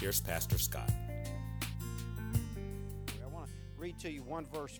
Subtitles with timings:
[0.00, 0.90] here's Pastor Scott.
[3.20, 4.78] I want to read to you one verse,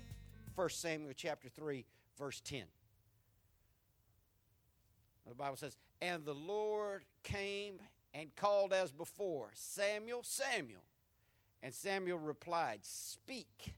[0.54, 1.84] 1 Samuel chapter 3,
[2.16, 2.62] verse 10.
[5.26, 7.80] The Bible says, And the Lord came
[8.14, 10.84] and called as before, Samuel, Samuel.
[11.62, 13.74] And Samuel replied, Speak,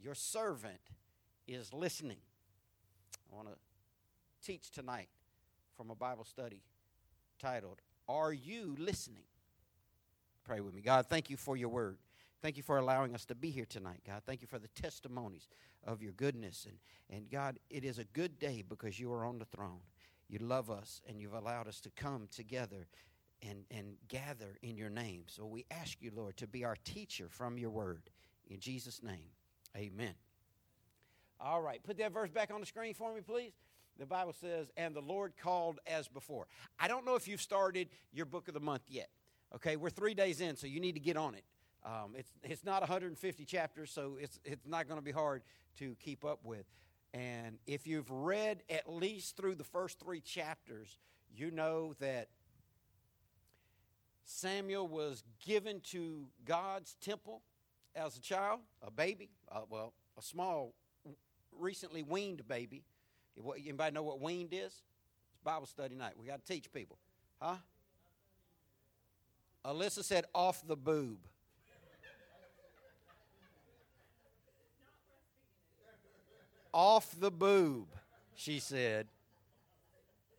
[0.00, 0.80] your servant
[1.48, 2.18] is listening.
[3.32, 3.56] I want to
[4.46, 5.08] teach tonight
[5.76, 6.62] from a Bible study
[7.40, 9.24] titled, Are You Listening?
[10.44, 10.82] Pray with me.
[10.82, 11.98] God, thank you for your word.
[12.40, 14.22] Thank you for allowing us to be here tonight, God.
[14.26, 15.48] Thank you for the testimonies
[15.86, 16.66] of your goodness.
[16.68, 16.78] And,
[17.16, 19.80] and God, it is a good day because you are on the throne.
[20.28, 22.88] You love us and you've allowed us to come together
[23.48, 25.24] and, and gather in your name.
[25.26, 28.10] So we ask you, Lord, to be our teacher from your word.
[28.50, 29.30] In Jesus' name,
[29.76, 30.14] amen.
[31.40, 33.52] All right, put that verse back on the screen for me, please.
[33.98, 36.46] The Bible says, and the Lord called as before.
[36.80, 39.10] I don't know if you've started your book of the month yet.
[39.54, 41.44] Okay, we're three days in, so you need to get on it.
[41.84, 45.42] Um, it's, it's not 150 chapters, so it's, it's not going to be hard
[45.78, 46.64] to keep up with.
[47.12, 50.98] And if you've read at least through the first three chapters,
[51.34, 52.28] you know that
[54.24, 57.42] Samuel was given to God's temple
[57.94, 60.72] as a child, a baby, uh, well, a small,
[61.58, 62.84] recently weaned baby.
[63.36, 64.82] Anybody know what weaned is?
[65.32, 66.12] It's Bible study night.
[66.18, 66.96] We got to teach people.
[67.40, 67.56] Huh?
[69.64, 71.18] Alyssa said off the boob.
[76.72, 77.88] off the boob,
[78.34, 79.06] she said.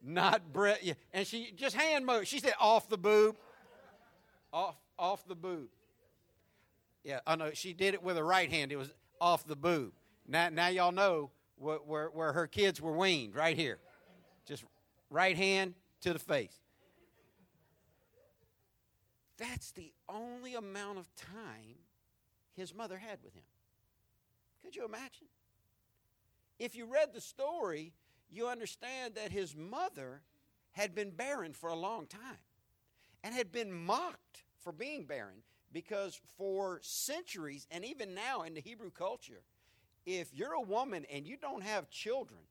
[0.01, 0.41] Not.
[0.81, 0.93] Yeah.
[1.13, 2.25] And she just hand motion.
[2.25, 3.35] She said off the boob.
[4.51, 5.69] Off off the boob.
[7.03, 7.51] Yeah, I know.
[7.53, 8.71] She did it with her right hand.
[8.71, 9.93] It was off the boob.
[10.27, 13.79] Now, now y'all know wh- where, where her kids were weaned, right here.
[14.45, 14.63] Just
[15.09, 16.57] right hand to the face.
[19.37, 21.77] That's the only amount of time
[22.55, 23.43] his mother had with him.
[24.63, 25.27] Could you imagine?
[26.59, 27.93] If you read the story,
[28.29, 30.21] you understand that his mother
[30.71, 32.37] had been barren for a long time
[33.23, 38.61] and had been mocked for being barren because for centuries and even now in the
[38.61, 39.41] Hebrew culture,
[40.05, 42.41] if you're a woman and you don't have children,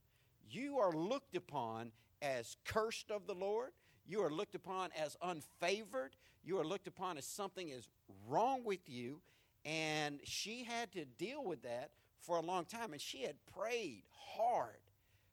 [0.50, 3.70] you are looked upon as cursed of the Lord.
[4.06, 6.10] You are looked upon as unfavored.
[6.44, 7.88] You are looked upon as something is
[8.28, 9.20] wrong with you.
[9.64, 12.92] And she had to deal with that for a long time.
[12.92, 14.02] And she had prayed
[14.36, 14.80] hard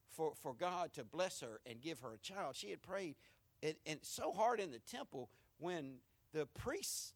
[0.07, 2.55] for, for God to bless her and give her a child.
[2.55, 3.15] She had prayed
[3.61, 5.95] and, and so hard in the temple when
[6.33, 7.13] the priests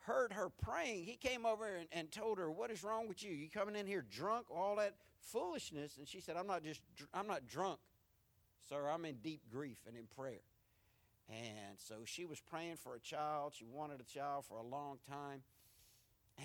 [0.00, 3.32] heard her praying, he came over and, and told her, "What is wrong with you?
[3.32, 4.46] You coming in here drunk?
[4.50, 6.80] All that foolishness?" And she said, "I'm not just
[7.12, 7.80] I'm not drunk,
[8.68, 8.88] sir.
[8.88, 10.40] I'm in deep grief and in prayer."
[11.32, 13.54] And so she was praying for a child.
[13.56, 15.42] She wanted a child for a long time.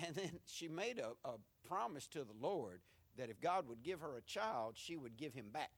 [0.04, 1.34] And then she made a, a
[1.66, 2.80] promise to the Lord
[3.16, 5.70] that if God would give her a child, she would give him back.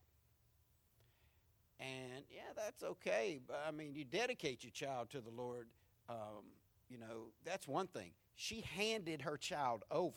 [1.80, 3.40] And yeah, that's okay.
[3.46, 5.68] But I mean, you dedicate your child to the Lord.
[6.08, 6.44] Um,
[6.88, 8.10] you know, that's one thing.
[8.34, 10.14] She handed her child over.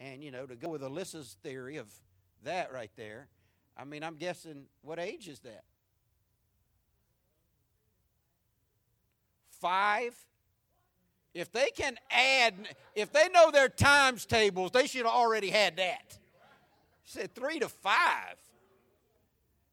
[0.00, 1.88] And, you know, to go with Alyssa's theory of
[2.44, 3.28] that right there,
[3.76, 5.64] I mean, I'm guessing what age is that?
[9.62, 10.14] Five?
[11.34, 12.54] If they can add,
[12.94, 16.18] if they know their times tables, they should have already had that.
[17.04, 18.36] Said three to five.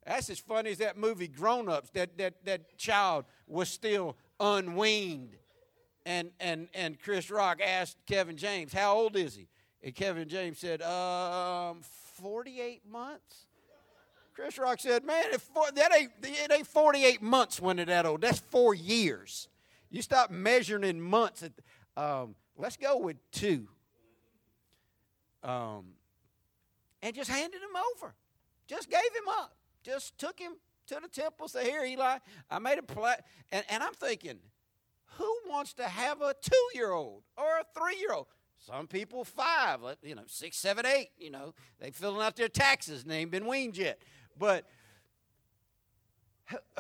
[0.06, 1.90] That's as funny as that movie Grown Ups.
[1.92, 5.36] That, that, that child was still unweaned.
[6.06, 9.48] And, and, and Chris Rock asked Kevin James, How old is he?
[9.84, 11.82] And Kevin James said, um,
[12.22, 13.46] 48 months.
[14.34, 18.22] Chris Rock said, Man, if that ain't, it ain't 48 months when they're that old.
[18.22, 19.50] That's four years.
[19.90, 21.44] You stop measuring in months.
[21.44, 21.52] At,
[22.02, 23.68] um, let's go with two.
[25.44, 25.94] Um,
[27.02, 28.14] and just handed him over.
[28.68, 29.56] Just gave him up.
[29.84, 30.54] Just took him
[30.88, 31.48] to the temple.
[31.48, 32.18] Say, here, Eli,
[32.52, 33.18] I made a plan.
[33.52, 34.40] And, and I'm thinking,
[35.18, 38.28] who wants to have a two year old or a three year old?
[38.60, 41.10] Some people five, you know, six, seven, eight.
[41.18, 44.02] You know, they filling out their taxes and they ain't been weaned yet.
[44.38, 44.66] But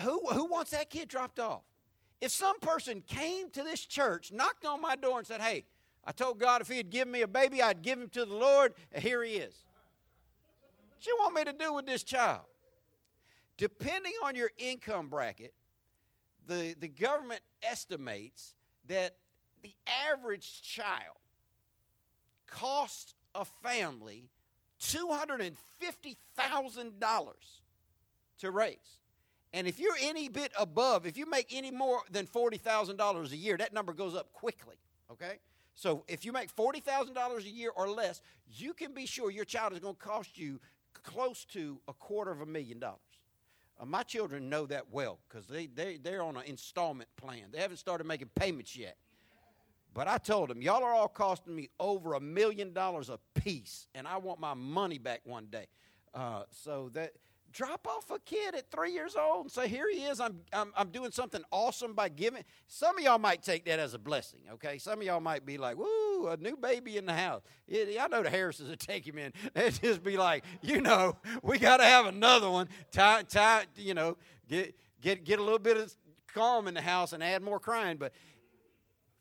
[0.02, 1.64] who who wants that kid dropped off?
[2.22, 5.66] If some person came to this church, knocked on my door, and said, Hey,
[6.06, 8.36] I told God if He had given me a baby, I'd give him to the
[8.36, 9.56] Lord, and here he is.
[10.90, 12.42] What you want me to do with this child?
[13.58, 15.54] Depending on your income bracket,
[16.48, 18.56] the, the government estimates
[18.88, 19.16] that
[19.62, 19.74] the
[20.10, 21.18] average child
[22.48, 24.30] costs a family
[24.82, 27.34] $250,000
[28.40, 28.78] to raise.
[29.54, 33.58] And if you're any bit above, if you make any more than $40,000 a year,
[33.58, 34.76] that number goes up quickly,
[35.12, 35.40] okay?
[35.74, 39.74] So if you make $40,000 a year or less, you can be sure your child
[39.74, 40.60] is going to cost you
[40.94, 43.00] close to a quarter of a million dollars.
[43.80, 47.46] Uh, my children know that well because they, they, they're on an installment plan.
[47.52, 48.98] They haven't started making payments yet.
[49.94, 53.88] But I told them, y'all are all costing me over a million dollars a piece,
[53.96, 55.66] and I want my money back one day.
[56.14, 57.14] Uh, so that
[57.52, 60.20] drop off a kid at three years old and say, Here he is.
[60.20, 62.44] I'm, I'm, I'm doing something awesome by giving.
[62.68, 64.78] Some of y'all might take that as a blessing, okay?
[64.78, 67.42] Some of y'all might be like, Woo, a new baby in the house.
[67.68, 69.34] It, I know the Harrises would take him in.
[69.54, 72.70] They'd just be like, You know, we got to have another one.
[72.92, 74.18] Tie, tie, you know,
[74.48, 75.94] get, get, get a little bit of
[76.34, 77.98] calm in the house and add more crying.
[77.98, 78.14] But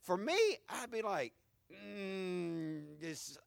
[0.03, 0.39] for me,
[0.69, 1.33] I'd be like,
[1.73, 3.39] mm, Just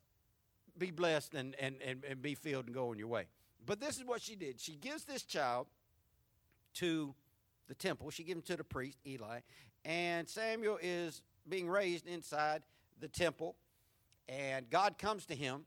[0.78, 3.28] be blessed and, and, and, and be filled and go on your way.
[3.66, 4.60] But this is what she did.
[4.60, 5.68] She gives this child
[6.76, 7.14] to
[7.68, 8.10] the temple.
[8.10, 9.40] She gives him to the priest, Eli.
[9.86, 12.64] And Samuel is being raised inside
[13.00, 13.56] the temple.
[14.28, 15.66] And God comes to him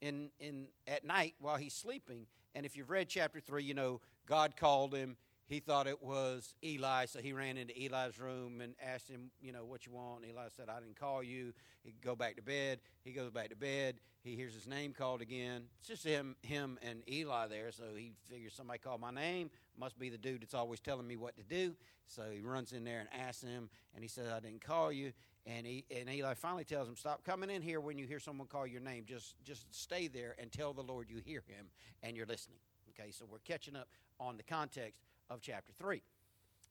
[0.00, 2.26] in, in, at night while he's sleeping.
[2.54, 5.16] And if you've read chapter 3, you know, God called him.
[5.48, 9.52] He thought it was Eli, so he ran into Eli's room and asked him, you
[9.52, 10.24] know, what you want.
[10.24, 11.52] Eli said, I didn't call you.
[11.82, 12.80] He go back to bed.
[13.04, 13.96] He goes back to bed.
[14.22, 15.64] He hears his name called again.
[15.80, 19.50] It's just him, him and Eli there, so he figures somebody called my name.
[19.76, 21.74] Must be the dude that's always telling me what to do.
[22.06, 25.12] So he runs in there and asks him, and he says, I didn't call you.
[25.44, 28.46] And, he, and Eli finally tells him, Stop coming in here when you hear someone
[28.46, 29.04] call your name.
[29.06, 31.66] Just, just stay there and tell the Lord you hear him
[32.02, 32.58] and you're listening.
[32.90, 33.88] Okay, so we're catching up
[34.20, 36.02] on the context of chapter 3.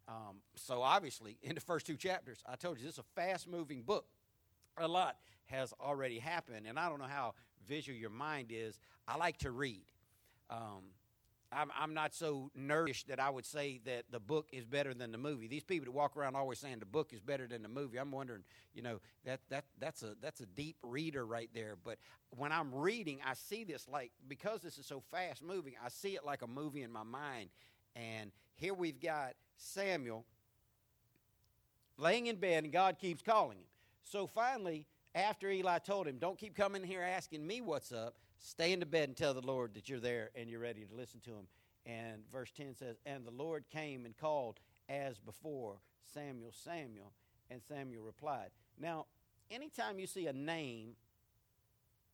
[0.08, 3.48] Um, so obviously, in the first two chapters, I told you this is a fast
[3.48, 4.06] moving book.
[4.78, 7.34] A lot has already happened, and I don't know how
[7.68, 8.80] visual your mind is.
[9.08, 9.86] I like to read.
[10.50, 10.84] Um,
[11.54, 15.12] I'm, I'm, not so nerdish that I would say that the book is better than
[15.12, 15.48] the movie.
[15.48, 17.98] These people that walk around always saying the book is better than the movie.
[17.98, 18.44] I'm wondering,
[18.74, 21.76] you know, that that that's a that's a deep reader right there.
[21.84, 21.98] But
[22.30, 26.16] when I'm reading, I see this like because this is so fast moving, I see
[26.16, 27.50] it like a movie in my mind.
[27.96, 30.26] And here we've got Samuel
[31.98, 33.66] laying in bed, and God keeps calling him.
[34.04, 38.74] So finally, after Eli told him, Don't keep coming here asking me what's up, stay
[38.74, 41.20] in the bed and tell the Lord that you're there and you're ready to listen
[41.22, 41.48] to him.
[41.86, 44.60] And verse 10 says, And the Lord came and called
[44.90, 45.78] as before,
[46.14, 47.12] Samuel, Samuel.
[47.50, 48.50] And Samuel replied.
[48.80, 49.08] Now,
[49.50, 50.96] anytime you see a name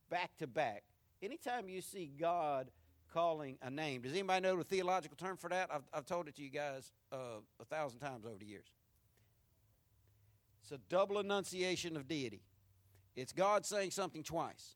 [0.09, 0.83] back to back,
[1.21, 2.71] anytime you see God
[3.13, 5.69] calling a name, does anybody know the theological term for that?
[5.71, 8.67] I've, I've told it to you guys uh, a thousand times over the years.
[10.61, 12.41] It's a double enunciation of deity.
[13.15, 14.75] It's God saying something twice.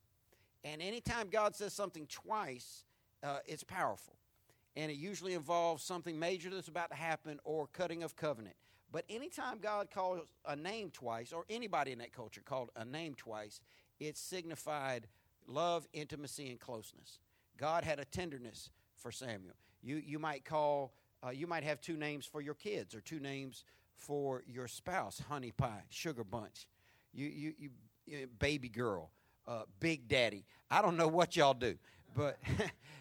[0.63, 2.85] And anytime God says something twice,
[3.23, 4.15] uh, it's powerful.
[4.75, 8.55] And it usually involves something major that's about to happen or cutting of covenant.
[8.91, 13.15] But anytime God calls a name twice, or anybody in that culture called a name
[13.15, 13.61] twice,
[13.99, 15.07] it signified
[15.47, 17.19] love, intimacy, and closeness.
[17.61, 19.53] God had a tenderness for Samuel.
[19.83, 23.19] You, you might call, uh, you might have two names for your kids or two
[23.19, 23.65] names
[23.95, 26.67] for your spouse honey pie, sugar bunch.
[27.13, 27.53] You, you,
[28.07, 29.11] you baby girl,
[29.47, 30.43] uh, big daddy.
[30.71, 31.75] I don't know what y'all do,
[32.15, 32.39] but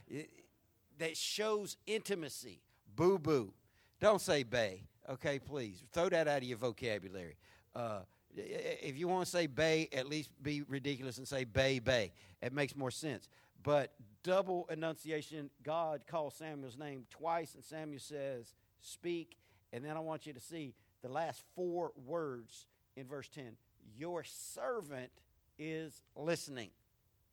[0.99, 2.61] that shows intimacy.
[2.95, 3.55] Boo boo.
[3.99, 5.83] Don't say bay, okay, please.
[5.93, 7.37] Throw that out of your vocabulary.
[7.75, 8.01] Uh,
[8.37, 12.13] if you want to say bay, at least be ridiculous and say bay, bay.
[12.43, 13.29] It makes more sense.
[13.63, 19.37] But double enunciation, God calls Samuel's name twice, and Samuel says, Speak.
[19.73, 23.57] And then I want you to see the last four words in verse 10
[23.97, 25.11] your servant
[25.59, 26.71] is listening.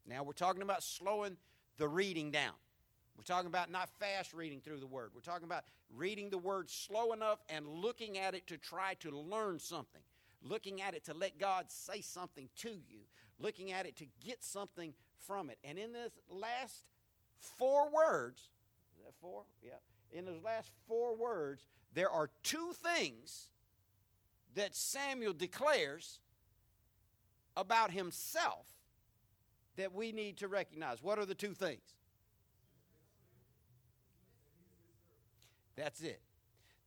[0.06, 1.38] Now, we're talking about slowing
[1.78, 2.54] the reading down.
[3.18, 5.12] We're talking about not fast reading through the word.
[5.14, 5.64] We're talking about
[5.96, 10.02] reading the word slow enough and looking at it to try to learn something,
[10.42, 13.02] looking at it to let God say something to you,
[13.40, 14.94] looking at it to get something
[15.26, 15.58] from it.
[15.64, 16.84] And in this last
[17.40, 18.50] four words,
[18.98, 19.44] is that four?
[19.64, 19.72] Yeah.
[20.12, 23.50] In those last four words, there are two things
[24.56, 26.20] that Samuel declares
[27.56, 28.66] about himself
[29.76, 31.02] that we need to recognize.
[31.02, 31.96] What are the two things?
[35.76, 36.22] That's it.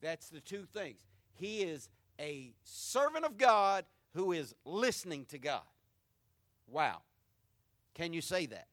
[0.01, 0.99] That's the two things.
[1.33, 5.61] He is a servant of God who is listening to God.
[6.67, 7.01] Wow.
[7.93, 8.67] Can you say that?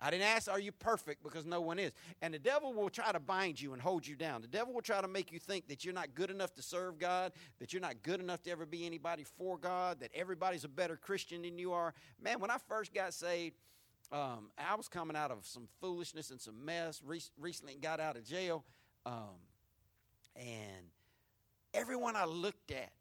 [0.00, 1.24] I didn't ask, are you perfect?
[1.24, 1.90] Because no one is.
[2.22, 4.42] And the devil will try to bind you and hold you down.
[4.42, 7.00] The devil will try to make you think that you're not good enough to serve
[7.00, 10.68] God, that you're not good enough to ever be anybody for God, that everybody's a
[10.68, 11.94] better Christian than you are.
[12.22, 13.56] Man, when I first got saved,
[14.12, 17.02] um, I was coming out of some foolishness and some mess.
[17.04, 18.64] Re- recently got out of jail.
[19.04, 19.34] Um,
[20.36, 20.86] and
[21.74, 22.92] everyone I looked at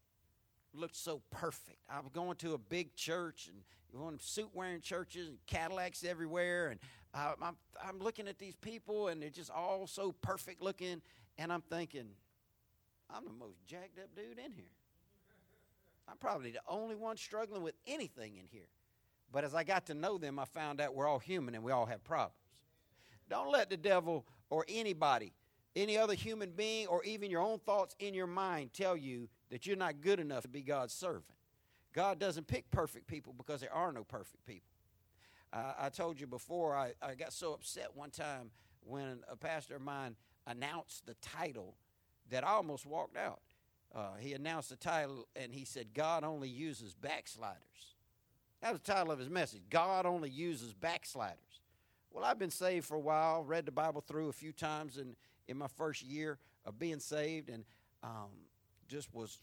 [0.73, 1.77] looked so perfect.
[1.89, 3.61] I was going to a big church and
[3.97, 6.69] going to suit wearing churches and Cadillacs everywhere.
[6.69, 6.79] And
[7.13, 11.01] uh, I'm, I'm looking at these people and they're just all so perfect looking.
[11.37, 12.07] And I'm thinking,
[13.09, 14.65] I'm the most jacked up dude in here.
[16.09, 18.69] I'm probably the only one struggling with anything in here.
[19.31, 21.71] But as I got to know them, I found out we're all human and we
[21.71, 22.33] all have problems.
[23.29, 25.33] Don't let the devil or anybody,
[25.75, 29.65] any other human being, or even your own thoughts in your mind tell you that
[29.67, 31.25] you're not good enough to be God's servant.
[31.97, 34.69] God doesn't pick perfect people because there are no perfect people.
[35.51, 38.51] Uh, I told you before, I, I got so upset one time
[38.85, 41.73] when a pastor of mine announced the title
[42.29, 43.39] that I almost walked out.
[43.95, 47.95] Uh, he announced the title and he said, God only uses backsliders.
[48.61, 51.61] That was the title of his message God only uses backsliders.
[52.11, 55.15] Well, I've been saved for a while, read the Bible through a few times in,
[55.47, 57.65] in my first year of being saved, and
[58.03, 58.29] um,
[58.87, 59.39] just was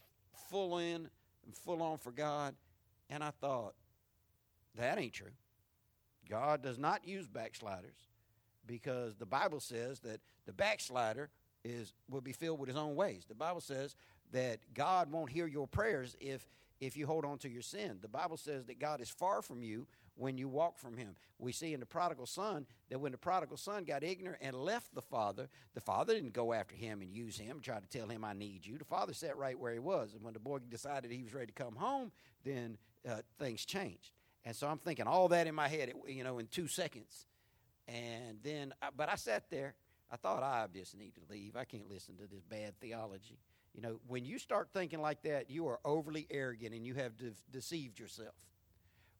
[0.49, 1.09] full in
[1.45, 2.55] and full on for God.
[3.09, 3.73] And I thought,
[4.77, 5.31] that ain't true.
[6.29, 8.09] God does not use backsliders
[8.65, 11.29] because the Bible says that the backslider
[11.63, 13.25] is will be filled with his own ways.
[13.27, 13.95] The Bible says
[14.31, 16.47] that God won't hear your prayers if
[16.81, 17.99] if you hold on to your sin.
[18.01, 21.15] The Bible says that God is far from you when you walk from him.
[21.37, 24.95] We see in the prodigal son that when the prodigal son got ignorant and left
[24.95, 28.23] the father, the father didn't go after him and use him, try to tell him,
[28.23, 28.77] I need you.
[28.77, 30.13] The father sat right where he was.
[30.13, 32.11] And when the boy decided he was ready to come home,
[32.43, 34.11] then uh, things changed.
[34.45, 37.25] And so I'm thinking all that in my head, you know, in two seconds.
[37.87, 39.75] And then, uh, but I sat there.
[40.11, 41.55] I thought I just need to leave.
[41.55, 43.39] I can't listen to this bad theology.
[43.73, 47.17] You know, when you start thinking like that, you are overly arrogant and you have
[47.17, 48.35] de- deceived yourself.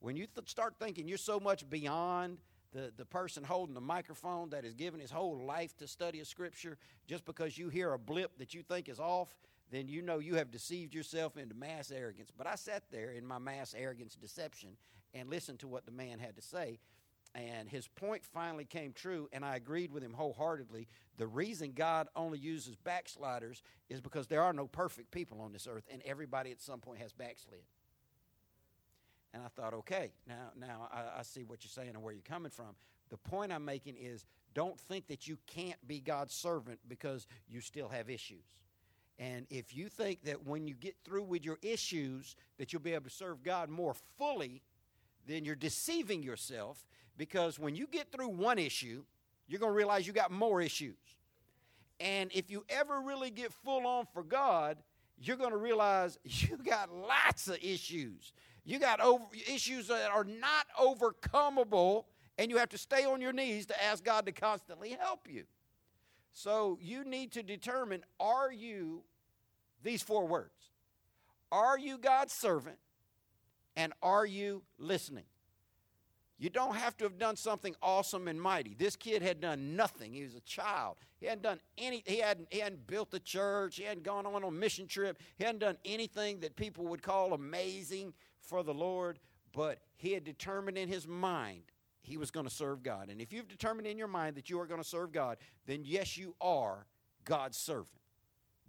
[0.06, 2.38] When you th- start thinking you're so much beyond
[2.74, 6.26] the, the person holding the microphone that has given his whole life to study a
[6.26, 9.36] scripture, just because you hear a blip that you think is off,
[9.72, 12.30] then you know you have deceived yourself into mass arrogance.
[12.38, 14.78] But I sat there in my mass arrogance deception
[15.16, 16.78] and listened to what the man had to say.
[17.34, 20.88] And his point finally came true, and I agreed with him wholeheartedly.
[21.18, 25.68] The reason God only uses backsliders is because there are no perfect people on this
[25.68, 27.62] earth, and everybody at some point has backslid.
[29.36, 32.22] And I thought, okay, now, now I, I see what you're saying and where you're
[32.22, 32.74] coming from.
[33.10, 34.24] The point I'm making is
[34.54, 38.46] don't think that you can't be God's servant because you still have issues.
[39.20, 42.94] And if you think that when you get through with your issues that you'll be
[42.94, 44.62] able to serve God more fully,
[45.28, 46.86] then you're deceiving yourself
[47.18, 49.04] because when you get through one issue,
[49.50, 50.96] you're going to realize you got more issues.
[52.00, 54.78] And if you ever really get full on for God,
[55.18, 58.32] you're going to realize you got lots of issues.
[58.66, 62.06] You got over, issues that are not overcomable,
[62.38, 65.44] and you have to stay on your knees to ask God to constantly help you.
[66.34, 69.04] So you need to determine are you,
[69.84, 70.72] these four words,
[71.52, 72.78] are you God's servant,
[73.76, 75.26] and are you listening?
[76.38, 78.76] You don't have to have done something awesome and mighty.
[78.78, 80.12] This kid had done nothing.
[80.12, 80.98] He was a child.
[81.22, 82.04] He hadn't done any.
[82.06, 82.50] He hadn't.
[82.52, 83.78] He hadn't built a church.
[83.78, 85.18] He hadn't gone on a mission trip.
[85.38, 88.14] He hadn't done anything that people would call amazing
[88.46, 89.20] for the Lord.
[89.54, 91.64] But he had determined in his mind
[92.02, 93.10] he was going to serve God.
[93.10, 95.82] And if you've determined in your mind that you are going to serve God, then
[95.84, 96.86] yes, you are
[97.24, 97.90] God's servant.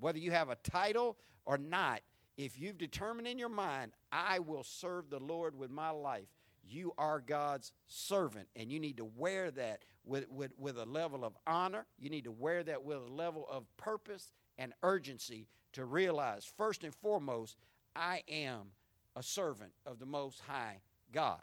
[0.00, 2.00] Whether you have a title or not,
[2.36, 6.28] if you've determined in your mind, I will serve the Lord with my life,
[6.68, 8.48] you are God's servant.
[8.56, 11.86] And you need to wear that with, with, with a level of honor.
[11.98, 16.84] You need to wear that with a level of purpose and urgency to realize, first
[16.84, 17.56] and foremost,
[17.94, 18.72] I am
[19.16, 20.80] a servant of the Most High
[21.12, 21.40] God.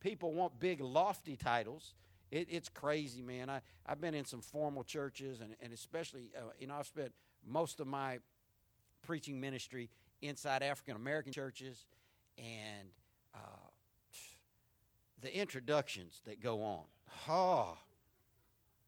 [0.00, 1.94] People want big, lofty titles.
[2.30, 3.48] It, it's crazy, man.
[3.48, 7.12] I, I've been in some formal churches, and, and especially, uh, you know, I've spent
[7.46, 8.18] most of my
[9.06, 9.88] preaching ministry
[10.20, 11.86] inside African American churches,
[12.36, 12.88] and
[13.34, 13.38] uh,
[15.22, 16.82] the introductions that go on.
[17.28, 17.78] Oh,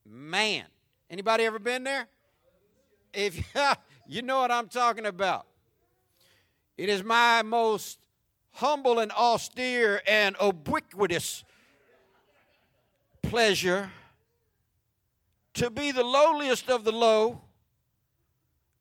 [0.04, 0.64] man.
[1.08, 2.06] Anybody ever been there?
[3.14, 3.40] If
[4.06, 5.46] you know what I'm talking about.
[6.76, 7.98] It is my most
[8.52, 11.44] humble and austere and ubiquitous
[13.22, 13.90] pleasure
[15.54, 17.40] to be the lowliest of the low,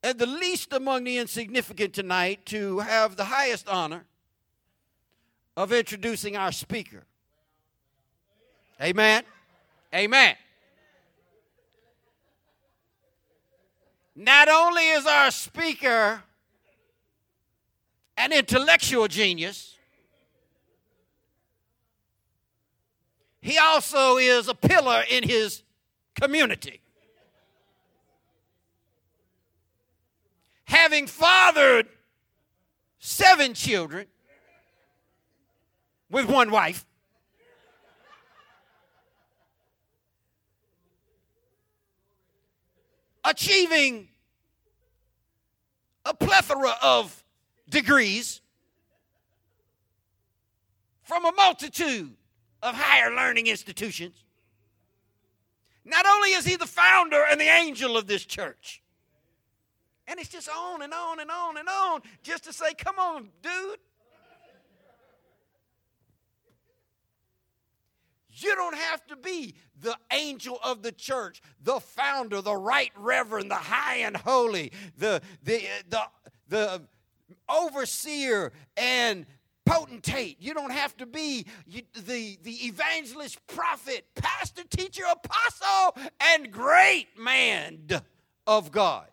[0.03, 4.05] and the least among the insignificant tonight to have the highest honor
[5.55, 7.03] of introducing our speaker.
[8.79, 9.23] Amen.
[9.93, 10.35] Amen.
[14.15, 16.23] Not only is our speaker
[18.17, 19.75] an intellectual genius,
[23.41, 25.63] he also is a pillar in his
[26.19, 26.81] community.
[30.65, 31.87] Having fathered
[32.99, 34.07] seven children
[36.09, 36.85] with one wife,
[43.23, 44.09] achieving
[46.05, 47.23] a plethora of
[47.69, 48.41] degrees
[51.03, 52.13] from a multitude
[52.61, 54.15] of higher learning institutions.
[55.85, 58.81] Not only is he the founder and the angel of this church,
[60.07, 63.29] and it's just on and on and on and on just to say, come on,
[63.41, 63.79] dude.
[68.39, 73.49] You don't have to be the angel of the church, the founder, the right reverend,
[73.49, 76.03] the high and holy, the, the, the,
[76.47, 76.81] the
[77.49, 79.25] overseer and
[79.65, 80.37] potentate.
[80.39, 87.79] You don't have to be the, the evangelist, prophet, pastor, teacher, apostle, and great man
[88.45, 89.07] of God.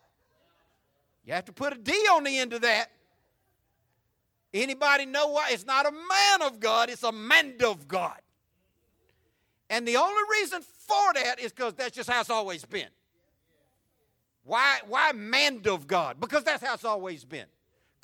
[1.24, 2.90] You have to put a D on the end of that.
[4.52, 5.48] Anybody know why?
[5.50, 8.20] It's not a man of God, it's a man of God.
[9.68, 12.88] And the only reason for that is because that's just how it's always been.
[14.44, 16.20] Why, why man of God?
[16.20, 17.46] Because that's how it's always been.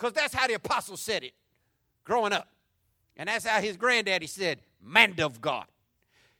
[0.01, 1.35] Because that's how the apostle said it
[2.05, 2.49] growing up.
[3.19, 5.67] And that's how his granddaddy said, man of God.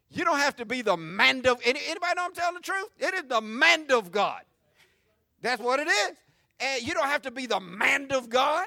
[0.09, 2.89] You don't have to be the man of anybody know I'm telling the truth?
[2.99, 4.41] It is the man of God.
[5.43, 6.17] That's what it is.
[6.59, 8.67] And you don't have to be the man of God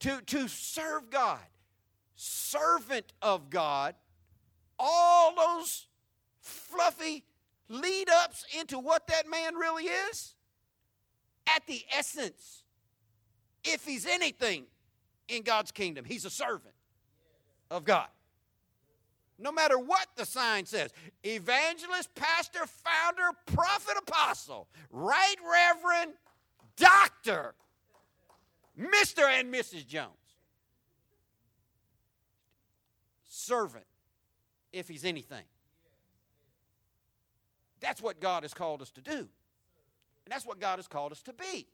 [0.00, 1.38] to, to serve God.
[2.16, 3.94] Servant of God
[4.80, 5.86] all those
[6.40, 7.22] fluffy
[7.68, 10.34] lead ups into what that man really is?
[11.54, 12.59] At the essence,
[13.64, 14.64] if he's anything
[15.28, 16.74] in God's kingdom, he's a servant
[17.70, 18.08] of God.
[19.38, 20.90] No matter what the sign says
[21.22, 26.12] evangelist, pastor, founder, prophet, apostle, right reverend,
[26.76, 27.54] doctor,
[28.78, 29.24] Mr.
[29.24, 29.86] and Mrs.
[29.86, 30.10] Jones.
[33.28, 33.84] Servant
[34.72, 35.44] if he's anything.
[37.80, 39.16] That's what God has called us to do.
[39.16, 39.28] And
[40.28, 41.66] that's what God has called us to be.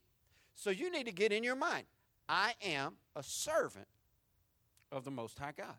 [0.56, 1.84] So you need to get in your mind
[2.28, 3.86] I am a servant
[4.90, 5.76] of the Most High God.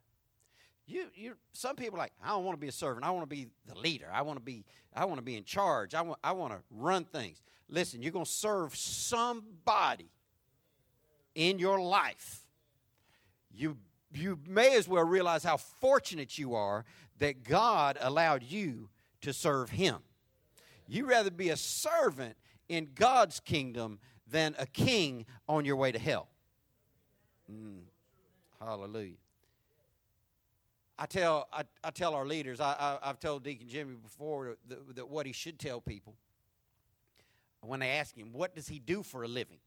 [0.85, 3.05] You, you, some people like, I don't want to be a servant.
[3.05, 4.07] I want to be the leader.
[4.13, 4.63] I want to be,
[4.95, 5.93] I want to be in charge.
[5.93, 7.41] I want, I want to run things.
[7.67, 10.09] Listen, you're going to serve somebody
[11.35, 12.45] in your life.
[13.53, 13.75] You,
[14.13, 16.85] you may as well realize how fortunate you are
[17.19, 18.87] that God allowed you
[19.21, 19.97] to serve Him.
[20.87, 22.37] You rather be a servant
[22.69, 26.27] in God's kingdom than a king on your way to hell.
[27.51, 27.81] Mm.
[28.59, 29.13] Hallelujah.
[30.99, 34.95] I tell, I, I tell our leaders, I, I, have told Deacon Jimmy before that,
[34.95, 36.15] that what he should tell people
[37.61, 39.59] when they ask him, what does he do for a living?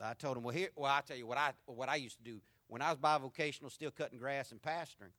[0.00, 2.24] I told him, well, here, well, I tell you what I, what I used to
[2.24, 5.12] do when I was bivocational, still cutting grass and pastoring.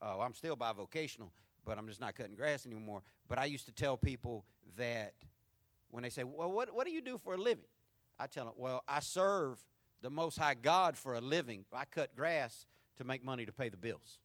[0.00, 1.30] Uh, I'm still bivocational,
[1.64, 3.02] but I'm just not cutting grass anymore.
[3.28, 4.44] But I used to tell people
[4.76, 5.14] that
[5.92, 7.64] when they say, Well, what, what do you do for a living?
[8.18, 9.62] I tell them, Well, I serve
[10.00, 11.64] the Most High God for a living.
[11.72, 14.18] I cut grass to make money to pay the bills.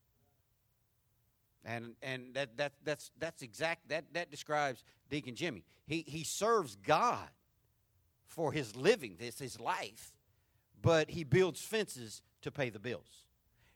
[1.64, 5.66] And, and that, that, that's, that's exact, that, that describes Deacon Jimmy.
[5.86, 7.28] He, he serves God
[8.26, 10.14] for his living, this his life,
[10.82, 13.26] but he builds fences to pay the bills.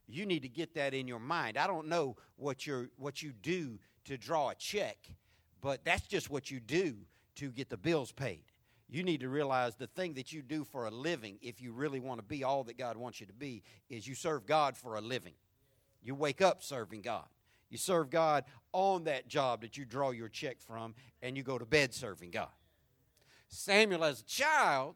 [0.07, 1.57] You need to get that in your mind.
[1.57, 4.97] I don't know what you what you do to draw a check,
[5.61, 6.95] but that's just what you do
[7.35, 8.43] to get the bills paid.
[8.89, 12.01] You need to realize the thing that you do for a living, if you really
[12.01, 14.95] want to be all that God wants you to be, is you serve God for
[14.95, 15.33] a living.
[16.03, 17.25] You wake up serving God.
[17.69, 21.57] You serve God on that job that you draw your check from, and you go
[21.57, 22.49] to bed serving God.
[23.47, 24.95] Samuel, as a child,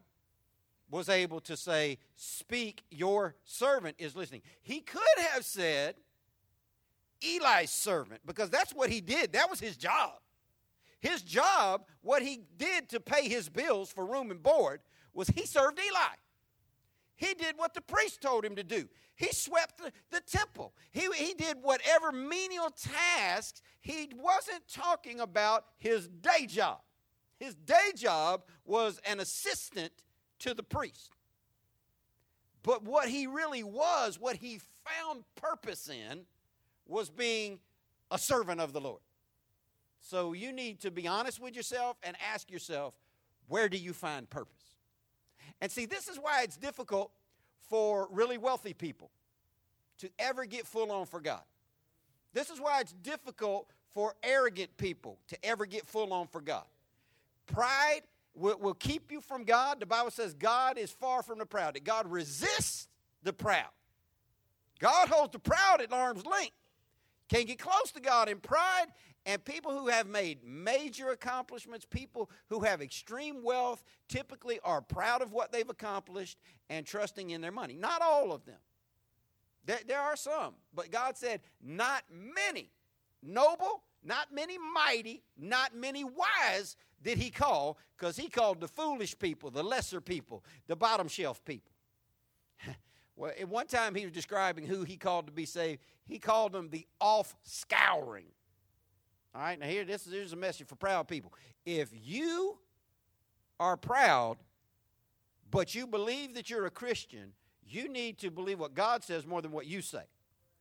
[0.90, 4.42] was able to say, Speak, your servant is listening.
[4.60, 5.94] He could have said,
[7.22, 9.32] Eli's servant, because that's what he did.
[9.32, 10.12] That was his job.
[11.00, 14.80] His job, what he did to pay his bills for room and board,
[15.12, 16.16] was he served Eli.
[17.16, 18.88] He did what the priest told him to do.
[19.14, 20.74] He swept the, the temple.
[20.92, 23.62] He, he did whatever menial tasks.
[23.80, 26.80] He wasn't talking about his day job.
[27.38, 29.92] His day job was an assistant
[30.40, 31.12] to the priest.
[32.62, 36.26] But what he really was, what he found purpose in,
[36.86, 37.60] was being
[38.10, 39.00] a servant of the Lord.
[40.08, 42.94] So you need to be honest with yourself and ask yourself,
[43.48, 44.76] where do you find purpose?
[45.60, 47.10] And see, this is why it's difficult
[47.68, 49.10] for really wealthy people
[49.98, 51.42] to ever get full on for God.
[52.34, 56.66] This is why it's difficult for arrogant people to ever get full on for God.
[57.46, 58.02] Pride
[58.36, 59.80] will, will keep you from God.
[59.80, 62.86] The Bible says God is far from the proud, that God resists
[63.24, 63.70] the proud.
[64.78, 66.54] God holds the proud at arm's length.
[67.28, 68.86] Can't get close to God in pride.
[69.26, 75.20] And people who have made major accomplishments, people who have extreme wealth, typically are proud
[75.20, 76.38] of what they've accomplished
[76.70, 77.74] and trusting in their money.
[77.74, 78.60] Not all of them.
[79.64, 82.70] There, there are some, but God said, not many.
[83.20, 89.18] Noble, not many mighty, not many wise did he call, because he called the foolish
[89.18, 91.72] people, the lesser people, the bottom shelf people.
[93.16, 95.80] well, at one time he was describing who he called to be saved.
[96.06, 98.26] He called them the off scouring.
[99.36, 101.30] All right, now here, this is a message for proud people.
[101.66, 102.56] If you
[103.60, 104.38] are proud,
[105.50, 107.34] but you believe that you're a Christian,
[107.68, 110.04] you need to believe what God says more than what you say.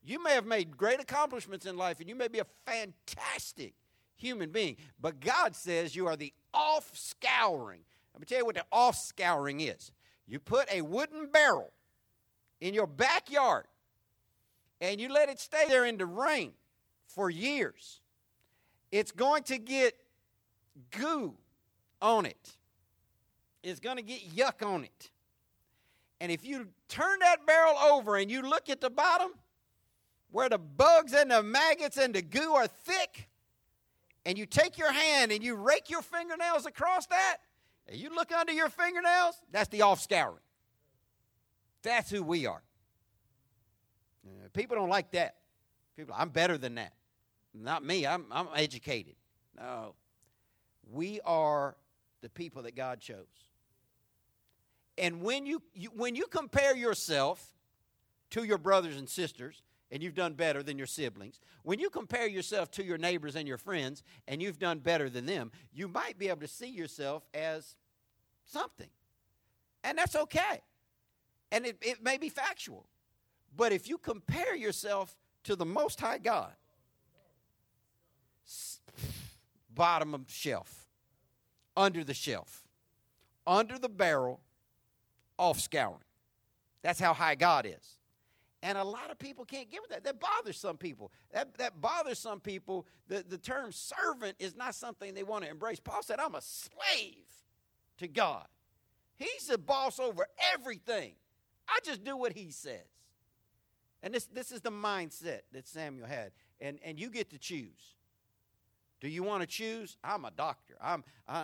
[0.03, 3.75] You may have made great accomplishments in life and you may be a fantastic
[4.17, 7.79] human being, but God says you are the off scouring.
[8.13, 9.93] Let me tell you what the off scouring is.
[10.27, 11.71] You put a wooden barrel
[12.59, 13.67] in your backyard
[14.81, 16.51] and you let it stay there in the rain
[17.07, 18.01] for years.
[18.91, 19.95] It's going to get
[20.91, 21.35] goo
[22.01, 22.57] on it.
[23.63, 25.09] It's going to get yuck on it.
[26.21, 29.31] And if you turn that barrel over and you look at the bottom,
[30.31, 33.29] where the bugs and the maggots and the goo are thick,
[34.25, 37.37] and you take your hand and you rake your fingernails across that,
[37.87, 40.39] and you look under your fingernails, that's the off scouring.
[41.83, 42.63] That's who we are.
[44.25, 45.35] Uh, people don't like that.
[45.95, 46.93] People, I'm better than that.
[47.57, 49.15] Not me, I'm, I'm educated.
[49.57, 49.95] No.
[50.91, 51.75] We are
[52.21, 53.25] the people that God chose.
[54.97, 57.53] And when you, you, when you compare yourself
[58.31, 62.27] to your brothers and sisters, and you've done better than your siblings, when you compare
[62.27, 66.17] yourself to your neighbors and your friends, and you've done better than them, you might
[66.17, 67.75] be able to see yourself as
[68.45, 68.89] something.
[69.83, 70.61] And that's okay.
[71.51, 72.87] And it, it may be factual.
[73.55, 76.53] But if you compare yourself to the Most High God,
[79.75, 80.87] bottom of shelf,
[81.77, 82.63] under the shelf,
[83.45, 84.39] under the barrel,
[85.37, 85.99] off scouring.
[86.81, 87.97] That's how high God is.
[88.63, 90.03] And a lot of people can't give it that.
[90.05, 91.11] That bothers some people.
[91.31, 92.87] That, that bothers some people.
[93.07, 95.79] The, the term servant is not something they want to embrace.
[95.79, 97.27] Paul said, I'm a slave
[97.99, 98.47] to God.
[99.17, 101.13] He's the boss over everything.
[101.67, 102.87] I just do what he says.
[104.01, 106.31] And this, this is the mindset that Samuel had.
[106.59, 107.95] And, and you get to choose.
[109.05, 109.97] Do you want to choose?
[110.03, 110.73] I'm a doctor.
[110.81, 111.37] I'm, I,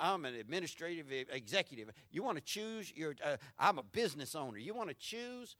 [0.00, 1.88] I, I'm an administrative executive.
[2.10, 4.58] You want to choose your, uh, I'm a business owner.
[4.58, 5.54] You want to choose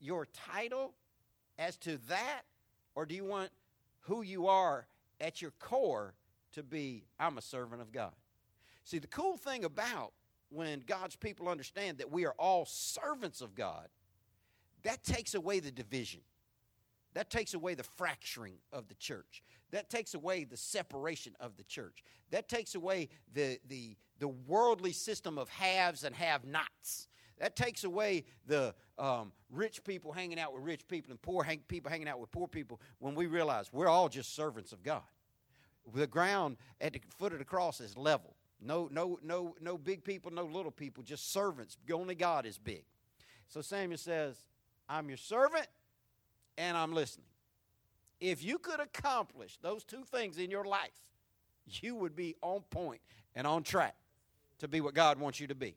[0.00, 0.92] your title
[1.58, 2.42] as to that?
[2.94, 3.48] Or do you want
[4.00, 4.86] who you are
[5.18, 6.12] at your core
[6.52, 8.12] to be, I'm a servant of God?
[8.84, 10.12] See, the cool thing about
[10.50, 13.88] when God's people understand that we are all servants of God,
[14.82, 16.20] that takes away the division.
[17.14, 19.42] That takes away the fracturing of the church.
[19.70, 22.02] That takes away the separation of the church.
[22.30, 27.08] That takes away the, the, the worldly system of haves and have nots.
[27.38, 31.62] That takes away the um, rich people hanging out with rich people and poor hang-
[31.68, 35.02] people hanging out with poor people when we realize we're all just servants of God.
[35.94, 38.34] The ground at the foot of the cross is level.
[38.60, 41.76] No, no, no, no big people, no little people, just servants.
[41.92, 42.84] Only God is big.
[43.46, 44.36] So Samuel says,
[44.88, 45.68] I'm your servant
[46.58, 47.24] and I'm listening.
[48.20, 50.90] If you could accomplish those two things in your life,
[51.80, 53.00] you would be on point
[53.34, 53.94] and on track
[54.58, 55.76] to be what God wants you to be.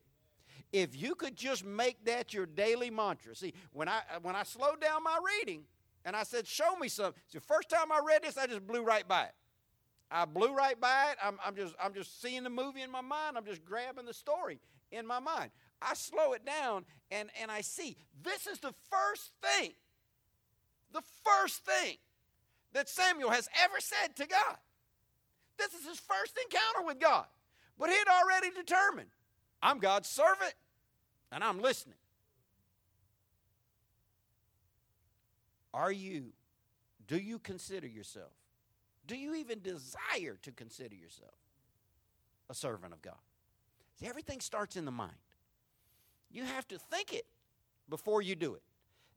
[0.74, 3.36] If you could just make that your daily mantra.
[3.36, 5.64] See, when I uh, when I slowed down my reading
[6.04, 8.82] and I said, "Show me something," the first time I read this, I just blew
[8.82, 9.36] right by it.
[10.10, 11.18] I blew right by it.
[11.24, 13.38] I'm, I'm just I'm just seeing the movie in my mind.
[13.38, 14.60] I'm just grabbing the story
[14.92, 15.52] in my mind.
[15.82, 19.74] I slow it down and and I see this is the first thing
[20.94, 21.98] the first thing
[22.74, 24.58] that Samuel has ever said to God.
[25.58, 27.26] This is his first encounter with God.
[27.78, 29.10] But he had already determined
[29.62, 30.54] I'm God's servant
[31.32, 31.96] and I'm listening.
[35.74, 36.34] Are you,
[37.08, 38.32] do you consider yourself,
[39.08, 41.34] do you even desire to consider yourself
[42.50, 43.16] a servant of God?
[44.00, 45.12] See, everything starts in the mind.
[46.30, 47.26] You have to think it
[47.90, 48.64] before you do it.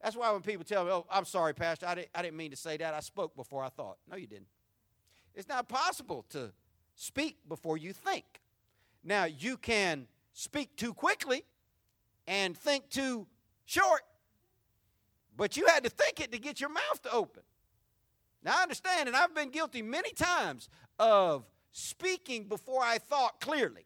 [0.01, 2.51] That's why when people tell me, oh, I'm sorry, Pastor, I didn't, I didn't mean
[2.51, 2.93] to say that.
[2.93, 3.97] I spoke before I thought.
[4.09, 4.47] No, you didn't.
[5.33, 6.51] It's not possible to
[6.95, 8.25] speak before you think.
[9.03, 11.43] Now, you can speak too quickly
[12.27, 13.27] and think too
[13.65, 14.01] short,
[15.35, 17.43] but you had to think it to get your mouth to open.
[18.43, 23.85] Now, I understand, and I've been guilty many times of speaking before I thought clearly.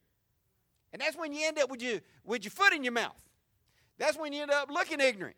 [0.91, 3.22] And that's when you end up with your, with your foot in your mouth.
[3.98, 5.36] That's when you end up looking ignorant.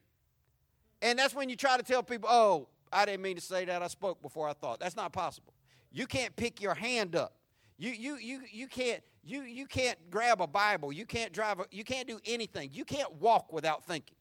[1.02, 3.82] And that's when you try to tell people, oh, I didn't mean to say that.
[3.82, 4.80] I spoke before I thought.
[4.80, 5.54] That's not possible.
[5.92, 7.34] You can't pick your hand up.
[7.78, 10.94] You, you, you, you, can't, you, you can't grab a Bible.
[10.94, 11.60] You can't drive.
[11.60, 12.70] A, you can't do anything.
[12.74, 14.16] You can't walk without thinking.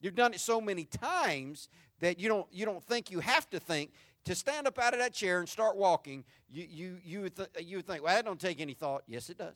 [0.00, 1.68] You've done it so many times
[2.00, 3.92] that you don't, you don't think you have to think.
[4.26, 7.78] To stand up out of that chair and start walking, you, you, you, th- you
[7.78, 9.02] would think, well, that don't take any thought.
[9.06, 9.54] Yes, it does.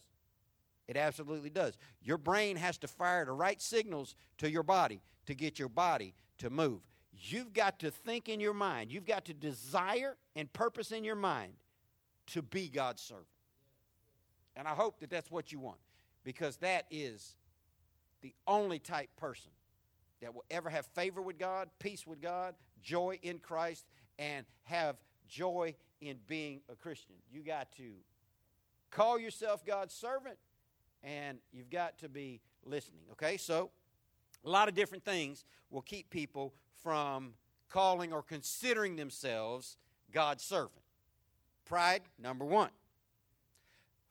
[0.89, 1.77] It absolutely does.
[2.03, 6.15] Your brain has to fire the right signals to your body to get your body
[6.39, 6.81] to move.
[7.13, 11.15] You've got to think in your mind, you've got to desire and purpose in your
[11.15, 11.53] mind
[12.29, 13.27] to be God's servant.
[14.57, 15.79] And I hope that that's what you want
[16.25, 17.37] because that is
[18.23, 19.51] the only type person
[20.21, 23.85] that will ever have favor with God, peace with God, joy in Christ,
[24.19, 24.97] and have
[25.29, 27.17] joy in being a Christian.
[27.31, 27.93] You got to
[28.91, 30.39] call yourself God's servant
[31.03, 33.03] and you've got to be listening.
[33.13, 33.71] Okay, so
[34.45, 37.35] a lot of different things will keep people from
[37.69, 39.77] calling or considering themselves
[40.13, 40.83] God's servant.
[41.65, 42.71] Pride, number one.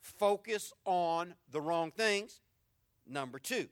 [0.01, 2.41] Focus on the wrong things,
[3.07, 3.67] number two.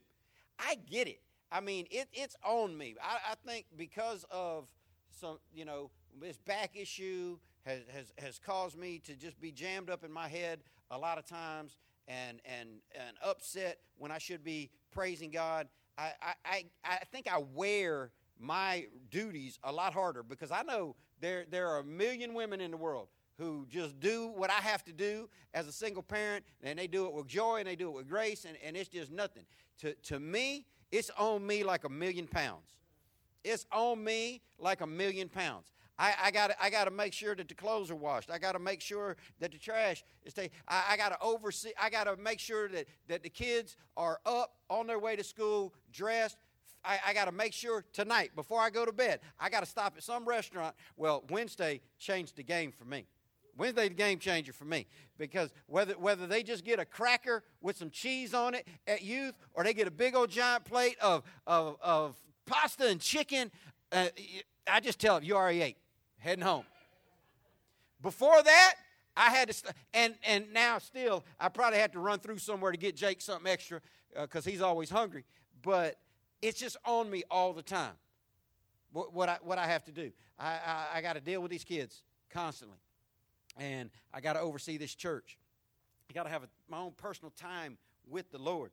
[0.57, 1.21] I get it.
[1.51, 2.95] I mean, it, it's on me.
[3.03, 4.67] I, I think because of
[5.09, 9.89] some, you know, this back issue has, has, has caused me to just be jammed
[9.89, 11.75] up in my head a lot of times
[12.07, 15.67] and, and, and upset when I should be praising God.
[15.97, 16.13] I,
[16.45, 21.67] I, I think I wear my duties a lot harder because I know there, there
[21.67, 25.29] are a million women in the world who just do what I have to do
[25.53, 28.07] as a single parent, and they do it with joy and they do it with
[28.07, 29.43] grace, and, and it's just nothing.
[29.79, 32.75] To, to me, it's on me like a million pounds.
[33.43, 35.71] It's on me like a million pounds.
[35.97, 38.31] I, I got I got to make sure that the clothes are washed.
[38.31, 40.51] I got to make sure that the trash is taken.
[40.67, 41.71] I, I got to oversee.
[41.79, 45.23] I got to make sure that that the kids are up on their way to
[45.23, 46.37] school, dressed.
[46.83, 49.19] I, I got to make sure tonight before I go to bed.
[49.39, 50.75] I got to stop at some restaurant.
[50.97, 53.05] Well, Wednesday changed the game for me.
[53.57, 57.77] Wednesday the game changer for me because whether whether they just get a cracker with
[57.77, 61.23] some cheese on it at youth or they get a big old giant plate of
[61.45, 63.51] of, of pasta and chicken,
[63.91, 64.07] uh,
[64.67, 65.77] I just tell them you already ate
[66.21, 66.65] heading home.
[68.01, 68.75] Before that,
[69.15, 72.71] I had to, st- and and now still, I probably have to run through somewhere
[72.71, 73.81] to get Jake something extra
[74.19, 75.25] because uh, he's always hungry.
[75.61, 75.97] But
[76.41, 77.93] it's just on me all the time.
[78.93, 81.51] What, what I what I have to do, I I, I got to deal with
[81.51, 82.77] these kids constantly,
[83.57, 85.37] and I got to oversee this church.
[86.09, 87.77] I got to have a, my own personal time
[88.09, 88.71] with the Lord.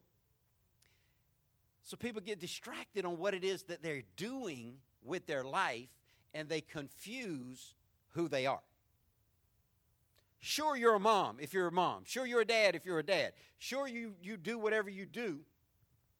[1.82, 5.88] So people get distracted on what it is that they're doing with their life
[6.38, 7.74] and they confuse
[8.10, 8.62] who they are.
[10.38, 12.04] Sure, you're a mom if you're a mom.
[12.04, 13.32] Sure, you're a dad if you're a dad.
[13.58, 15.40] Sure, you, you do whatever you do.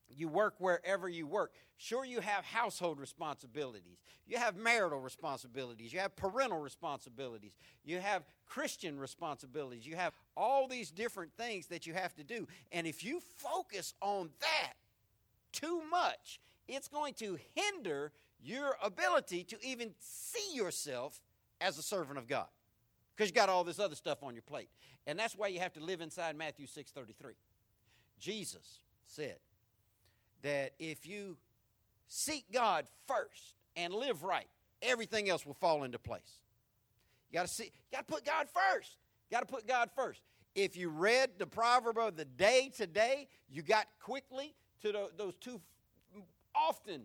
[0.09, 1.53] You work wherever you work.
[1.77, 3.99] Sure, you have household responsibilities.
[4.27, 5.93] You have marital responsibilities.
[5.93, 7.55] You have parental responsibilities.
[7.85, 9.87] You have Christian responsibilities.
[9.87, 12.45] You have all these different things that you have to do.
[12.73, 14.73] And if you focus on that
[15.53, 21.19] too much, it's going to hinder your ability to even see yourself
[21.61, 22.47] as a servant of God
[23.15, 24.69] because you got all this other stuff on your plate.
[25.05, 27.35] And that's why you have to live inside Matthew 6:33.
[28.19, 29.39] Jesus said
[30.41, 31.37] that if you
[32.07, 34.47] seek God first and live right,
[34.81, 36.41] everything else will fall into place.
[37.29, 38.97] You got to see you got to put God first.
[39.31, 40.21] Got to put God first.
[40.55, 45.35] If you read the proverb of the day today, you got quickly to the, those
[45.35, 45.61] two
[46.15, 46.23] mm,
[46.55, 47.03] often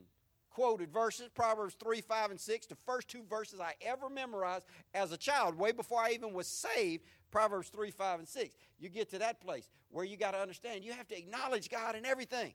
[0.54, 4.64] quoted verses Proverbs 3, 5, and 6, the first two verses I ever memorized
[4.94, 7.04] as a child, way before I even was saved.
[7.30, 8.54] Proverbs 3, 5, and 6.
[8.78, 11.96] You get to that place where you got to understand you have to acknowledge God
[11.96, 12.54] in everything.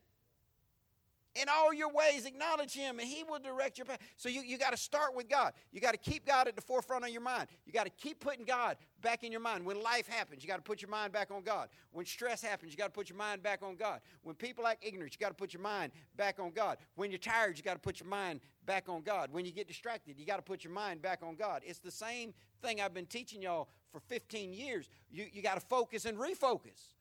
[1.35, 3.99] In all your ways, acknowledge Him, and He will direct your path.
[4.17, 5.53] So you, you got to start with God.
[5.71, 7.47] You got to keep God at the forefront of your mind.
[7.65, 9.65] You got to keep putting God back in your mind.
[9.65, 11.69] When life happens, you got to put your mind back on God.
[11.91, 14.01] When stress happens, you got to put your mind back on God.
[14.23, 16.77] When people act ignorant, you got to put your mind back on God.
[16.95, 19.29] When you're tired, you got to put your mind back on God.
[19.31, 21.61] When you get distracted, you got to put your mind back on God.
[21.65, 24.89] It's the same thing I've been teaching y'all for 15 years.
[25.11, 26.93] You, you got to focus and refocus.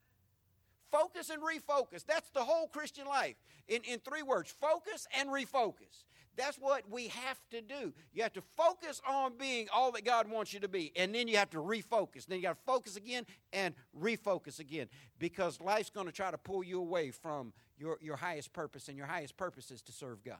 [0.91, 2.05] Focus and refocus.
[2.07, 3.37] That's the whole Christian life.
[3.69, 6.05] In, in three words focus and refocus.
[6.39, 7.93] That's what we have to do.
[8.15, 11.27] You have to focus on being all that God wants you to be, and then
[11.27, 12.27] you have to refocus.
[12.27, 14.87] Then you got to focus again and refocus again
[15.19, 18.97] because life's going to try to pull you away from your, your highest purpose, and
[18.97, 20.39] your highest purpose is to serve God.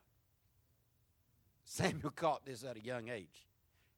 [1.65, 3.49] Samuel caught this at a young age.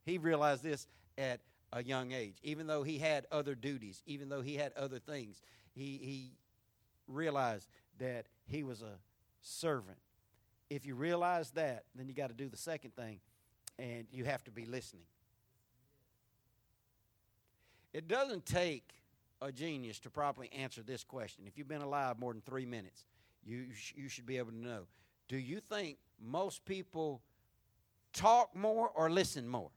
[0.07, 0.87] He realized this
[1.19, 2.39] at a young age.
[2.43, 5.43] Even though he had other duties, even though he had other things,
[5.75, 6.33] he, he
[7.11, 7.69] realized
[7.99, 8.99] that he was a
[9.43, 9.99] servant.
[10.69, 13.21] If you realize that, then you got to do the second thing,
[13.79, 15.05] and you have to be listening.
[17.93, 18.95] It doesn't take
[19.43, 21.45] a genius to properly answer this question.
[21.47, 23.05] If you've been alive more than three minutes,
[23.45, 24.83] you, you should be able to know.
[25.29, 27.23] Do you think most people
[28.13, 29.71] talk more or listen more?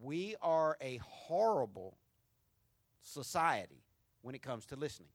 [0.00, 1.96] We are a horrible
[3.02, 3.79] society
[4.22, 5.08] when it comes to listening.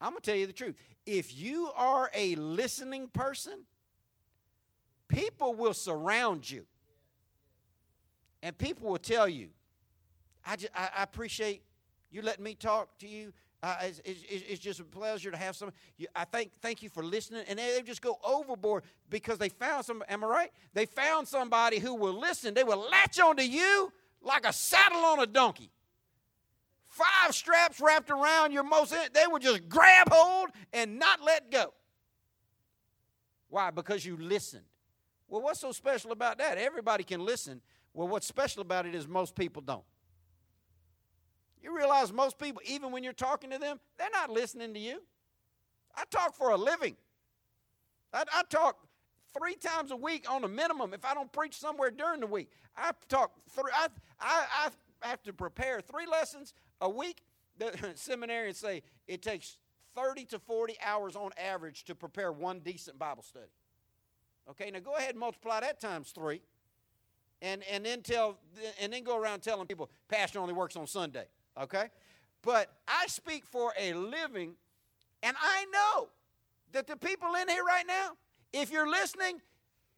[0.00, 0.76] I'm going to tell you the truth.
[1.06, 3.60] If you are a listening person,
[5.08, 6.66] people will surround you.
[8.42, 9.48] And people will tell you,
[10.44, 11.62] I, just, I, I appreciate
[12.10, 13.32] you letting me talk to you.
[13.62, 15.72] Uh, it's, it's, it's, just a pleasure to have some.
[16.14, 20.04] I thank thank you for listening, and they just go overboard because they found some.
[20.08, 20.50] Am I right?
[20.74, 22.52] They found somebody who will listen.
[22.52, 23.90] They will latch onto you
[24.22, 25.70] like a saddle on a donkey.
[26.96, 28.94] Five straps wrapped around your most.
[29.12, 31.74] They would just grab hold and not let go.
[33.50, 33.70] Why?
[33.70, 34.64] Because you listened.
[35.28, 36.56] Well, what's so special about that?
[36.56, 37.60] Everybody can listen.
[37.92, 39.84] Well, what's special about it is most people don't.
[41.62, 45.02] You realize most people, even when you're talking to them, they're not listening to you.
[45.94, 46.96] I talk for a living.
[48.14, 48.78] I, I talk
[49.36, 52.48] three times a week on a minimum if I don't preach somewhere during the week.
[52.74, 54.70] I talk three, I, I,
[55.02, 57.22] I have to prepare three lessons a week.
[57.58, 59.56] The seminarians say it takes
[59.94, 63.46] 30 to 40 hours on average to prepare one decent Bible study.
[64.50, 66.42] Okay, now go ahead and multiply that times three.
[67.42, 68.38] And, and then tell
[68.80, 71.26] and then go around telling people pastor only works on Sunday
[71.60, 71.88] okay?
[72.42, 74.54] But I speak for a living,
[75.22, 76.08] and I know
[76.72, 78.10] that the people in here right now,
[78.52, 79.40] if you're listening,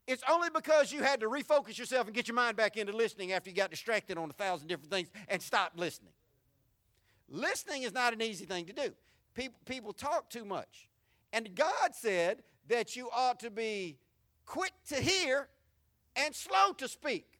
[0.06, 3.32] it's only because you had to refocus yourself and get your mind back into listening
[3.32, 6.12] after you got distracted on a thousand different things and stop listening.
[7.28, 8.90] Listening is not an easy thing to do.
[9.34, 10.88] People, people talk too much.
[11.32, 13.98] And God said that you ought to be
[14.46, 15.48] quick to hear
[16.16, 17.38] and slow to speak.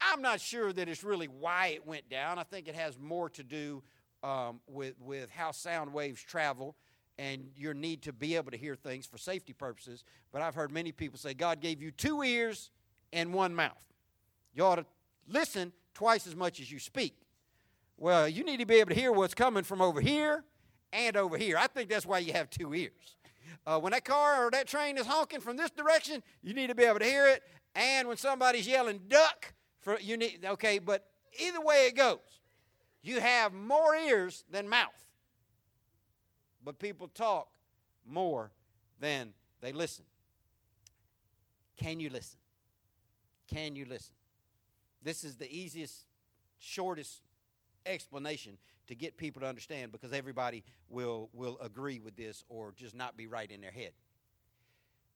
[0.00, 2.38] I'm not sure that it's really why it went down.
[2.38, 3.82] I think it has more to do
[4.22, 6.76] um, with, with how sound waves travel
[7.18, 10.04] and your need to be able to hear things for safety purposes.
[10.32, 12.70] But I've heard many people say God gave you two ears
[13.12, 13.84] and one mouth.
[14.54, 14.86] You ought to
[15.28, 17.16] listen twice as much as you speak.
[17.98, 20.44] Well, you need to be able to hear what's coming from over here
[20.92, 21.56] and over here.
[21.56, 22.92] I think that's why you have two ears.
[23.66, 26.74] Uh, when that car or that train is honking from this direction, you need to
[26.74, 27.42] be able to hear it.
[27.74, 31.06] And when somebody's yelling duck, for you need okay, but
[31.38, 32.18] either way it goes,
[33.02, 35.06] you have more ears than mouth.
[36.64, 37.48] But people talk
[38.06, 38.50] more
[39.00, 40.04] than they listen.
[41.76, 42.38] Can you listen?
[43.48, 44.14] Can you listen?
[45.02, 46.06] This is the easiest,
[46.58, 47.20] shortest
[47.86, 52.94] explanation to get people to understand because everybody will, will agree with this or just
[52.94, 53.92] not be right in their head.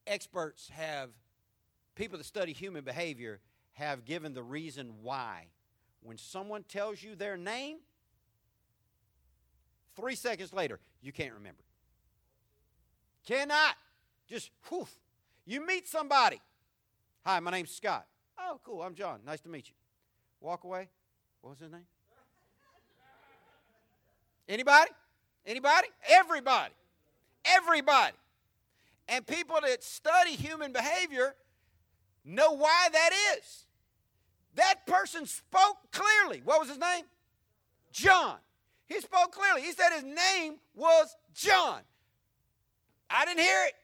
[0.07, 1.11] Experts have,
[1.95, 3.41] people that study human behavior
[3.73, 5.47] have given the reason why.
[6.03, 7.79] When someone tells you their name,
[9.95, 11.63] three seconds later, you can't remember.
[13.27, 13.75] Cannot.
[14.27, 14.87] Just whew.
[15.45, 16.41] You meet somebody.
[17.25, 18.07] Hi, my name's Scott.
[18.39, 18.83] Oh, cool.
[18.83, 19.21] I'm John.
[19.27, 19.75] Nice to meet you.
[20.41, 20.89] Walk away.
[21.43, 21.87] What was his name?
[24.49, 24.91] Anybody?
[25.47, 25.89] Anybody?
[26.09, 26.75] Everybody.
[27.45, 28.17] Everybody.
[29.09, 31.35] And people that study human behavior
[32.25, 33.65] know why that is.
[34.55, 36.43] That person spoke clearly.
[36.45, 37.05] What was his name?
[37.93, 38.37] John.
[38.87, 39.63] He spoke clearly.
[39.63, 41.81] He said his name was John.
[43.09, 43.75] I didn't hear it.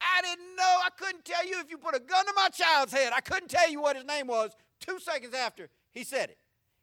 [0.00, 0.78] I didn't know.
[0.84, 3.12] I couldn't tell you if you put a gun to my child's head.
[3.14, 6.38] I couldn't tell you what his name was two seconds after he said it.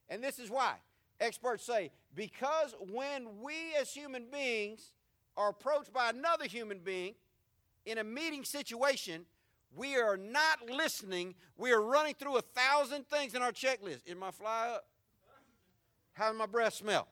[0.09, 0.75] And this is why.
[1.19, 4.91] Experts say because when we as human beings
[5.35, 7.15] are approached by another human being
[7.85, 9.25] in a meeting situation,
[9.75, 11.35] we are not listening.
[11.57, 14.01] We are running through a thousand things in our checklist.
[14.05, 14.85] Is my fly up?
[16.13, 17.07] How does my breath smell?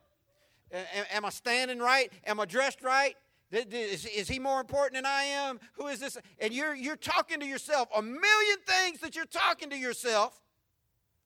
[1.11, 2.11] Am I standing right?
[2.25, 3.15] Am I dressed right?
[3.51, 5.59] Is, he more important than I am?
[5.73, 6.17] Who is this?
[6.39, 10.41] And you're, you're talking to yourself a million things that you're talking to yourself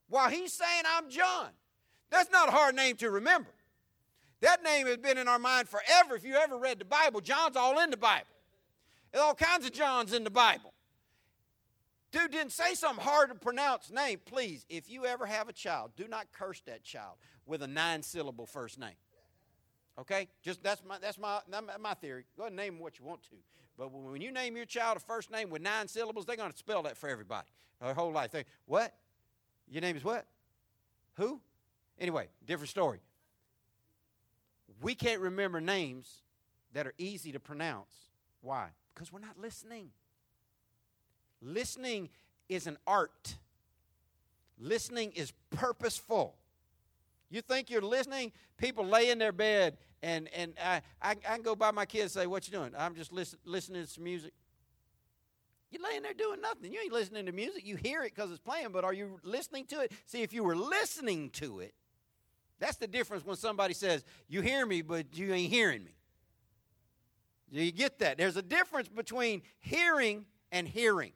[0.08, 1.48] while he's saying, I'm John.
[2.12, 3.50] That's not a hard name to remember.
[4.42, 6.16] That name has been in our mind forever.
[6.16, 8.26] If you ever read the Bible, John's all in the Bible.
[9.12, 10.74] There's all kinds of Johns in the Bible.
[12.12, 14.20] Dude didn't say some hard to pronounce name.
[14.26, 18.04] Please, if you ever have a child, do not curse that child with a nine
[18.04, 18.96] syllable first name.
[19.98, 20.28] Okay?
[20.42, 21.40] Just that's my that's my
[21.80, 22.26] my theory.
[22.36, 23.36] Go ahead and name what you want to.
[23.78, 26.58] But when you name your child a first name with nine syllables, they're going to
[26.58, 27.48] spell that for everybody.
[27.80, 28.32] Their whole life.
[28.32, 28.94] They, what?
[29.70, 30.26] Your name is what?
[31.16, 31.40] Who?
[32.02, 33.00] Anyway, different story.
[34.82, 36.24] We can't remember names
[36.74, 37.94] that are easy to pronounce.
[38.42, 38.70] Why?
[38.94, 39.92] Because we're not listening.
[41.44, 42.10] Listening
[42.50, 43.36] is an art.
[44.60, 46.36] Listening is purposeful.
[47.30, 48.32] You think you're listening?
[48.58, 52.16] People lay in their bed, and, and I, I, I can go by my kids
[52.16, 52.72] and say, What you doing?
[52.76, 54.34] I'm just listen, listening to some music.
[55.70, 56.74] You're laying there doing nothing.
[56.74, 57.66] You ain't listening to music.
[57.66, 59.92] You hear it because it's playing, but are you listening to it?
[60.06, 61.74] See, if you were listening to it,
[62.62, 65.92] that's the difference when somebody says, You hear me, but you ain't hearing me.
[67.52, 68.18] You get that?
[68.18, 71.12] There's a difference between hearing and hearing.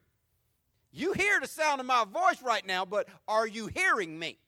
[0.91, 4.39] You hear the sound of my voice right now, but are you hearing me?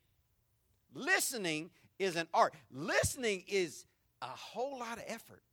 [0.93, 1.69] Listening
[1.99, 2.53] is an art.
[2.71, 3.85] Listening is
[4.21, 5.43] a whole lot of effort.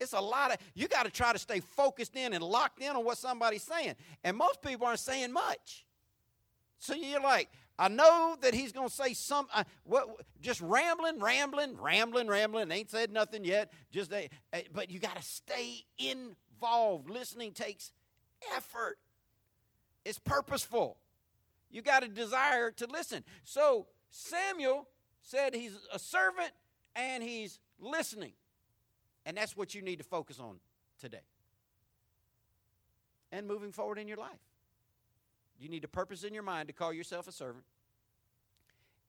[0.00, 2.90] It's a lot of, you got to try to stay focused in and locked in
[2.94, 3.94] on what somebody's saying.
[4.22, 5.86] And most people aren't saying much.
[6.78, 7.48] So you're like,
[7.80, 10.06] I know that he's going to say some, uh, what,
[10.42, 12.70] just rambling, rambling, rambling, rambling.
[12.70, 13.72] Ain't said nothing yet.
[13.90, 14.20] Just, uh,
[14.74, 17.08] but you got to stay involved.
[17.08, 17.92] Listening takes
[18.54, 18.98] effort.
[20.04, 20.98] It's purposeful.
[21.70, 23.24] You got a desire to listen.
[23.44, 24.86] So Samuel
[25.22, 26.50] said he's a servant
[26.94, 28.32] and he's listening.
[29.24, 30.56] And that's what you need to focus on
[31.00, 31.24] today.
[33.32, 34.49] And moving forward in your life.
[35.60, 37.64] You need a purpose in your mind to call yourself a servant.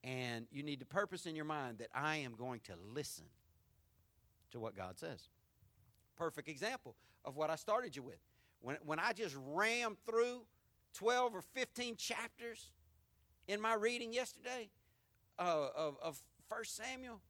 [0.03, 3.25] And you need the purpose in your mind that I am going to listen
[4.51, 5.29] to what God says.
[6.17, 8.19] Perfect example of what I started you with.
[8.59, 10.41] When, when I just rammed through
[10.95, 12.71] 12 or 15 chapters
[13.47, 14.69] in my reading yesterday
[15.39, 17.21] uh, of, of 1 Samuel,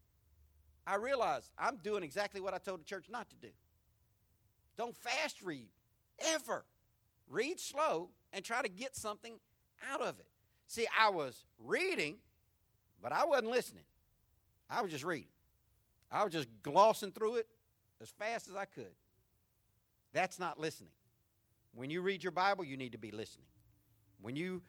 [0.88, 3.50] I realized I'm doing exactly what I told the church not to do.
[4.78, 5.68] Don't fast read,
[6.34, 6.66] ever.
[7.30, 9.40] Read slow and try to get something
[9.92, 10.28] out of it.
[10.68, 12.18] See, I was reading,
[13.02, 13.84] but I wasn't listening.
[14.70, 15.28] I was just reading.
[16.12, 17.48] I was just glossing through it
[18.02, 18.94] as fast as I could.
[20.14, 20.92] That's not listening.
[21.74, 23.48] When you read your Bible, you need to be listening.
[24.22, 24.62] When you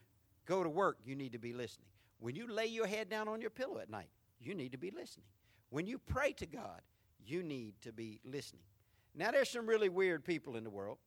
[0.45, 1.87] go to work, you need to be listening.
[2.19, 4.09] When you lay your head down on your pillow at night,
[4.39, 5.25] you need to be listening.
[5.69, 6.81] When you pray to God,
[7.25, 8.63] you need to be listening.
[9.15, 10.97] Now, there's some really weird people in the world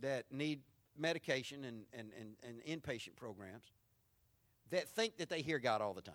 [0.00, 0.60] that need
[0.96, 3.72] medication and, and, and, and inpatient programs
[4.70, 6.14] that think that they hear God all the time.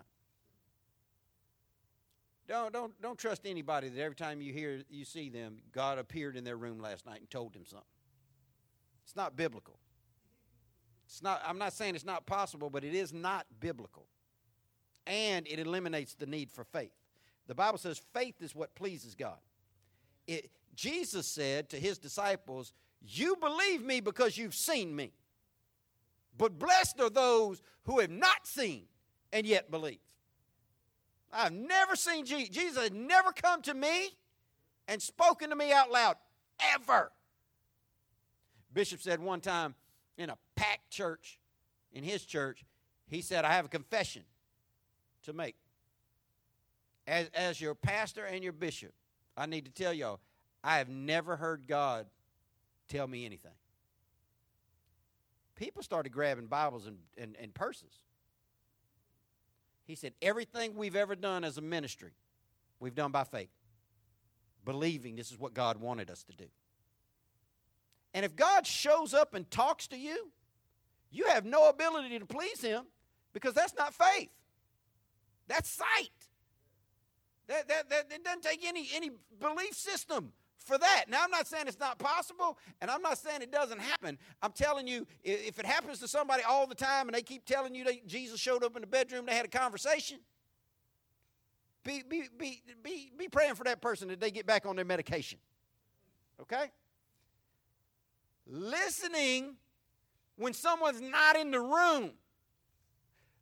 [2.46, 6.36] Don't, don't, don't trust anybody that every time you hear you see them, God appeared
[6.36, 7.86] in their room last night and told them something.
[9.04, 9.78] It's not biblical.
[11.06, 14.06] It's not, I'm not saying it's not possible, but it is not biblical.
[15.06, 16.92] And it eliminates the need for faith.
[17.46, 19.38] The Bible says faith is what pleases God.
[20.26, 22.72] It, Jesus said to his disciples,
[23.06, 25.12] You believe me because you've seen me.
[26.36, 28.84] But blessed are those who have not seen
[29.32, 29.98] and yet believe.
[31.32, 32.48] I've never seen Jesus.
[32.48, 34.10] Jesus never come to me
[34.88, 36.16] and spoken to me out loud,
[36.74, 37.10] ever.
[38.72, 39.74] Bishop said one time,
[40.16, 41.38] in a packed church,
[41.92, 42.64] in his church,
[43.08, 44.22] he said, I have a confession
[45.24, 45.56] to make.
[47.06, 48.92] As, as your pastor and your bishop,
[49.36, 50.20] I need to tell y'all,
[50.62, 52.06] I have never heard God
[52.94, 53.52] tell me anything.
[55.56, 57.92] People started grabbing Bibles and, and, and purses.
[59.84, 62.12] He said, Everything we've ever done as a ministry,
[62.78, 63.50] we've done by faith,
[64.64, 66.46] believing this is what God wanted us to do.
[68.14, 70.30] And if God shows up and talks to you,
[71.10, 72.84] you have no ability to please Him
[73.32, 74.30] because that's not faith.
[75.48, 76.10] That's sight.
[77.48, 81.04] That, that, that, it doesn't take any, any belief system for that.
[81.08, 84.18] Now, I'm not saying it's not possible, and I'm not saying it doesn't happen.
[84.42, 87.74] I'm telling you, if it happens to somebody all the time and they keep telling
[87.74, 90.18] you that Jesus showed up in the bedroom, they had a conversation,
[91.84, 94.86] be, be, be, be, be praying for that person that they get back on their
[94.86, 95.38] medication.
[96.40, 96.70] Okay?
[98.46, 99.56] Listening
[100.36, 102.12] when someone's not in the room.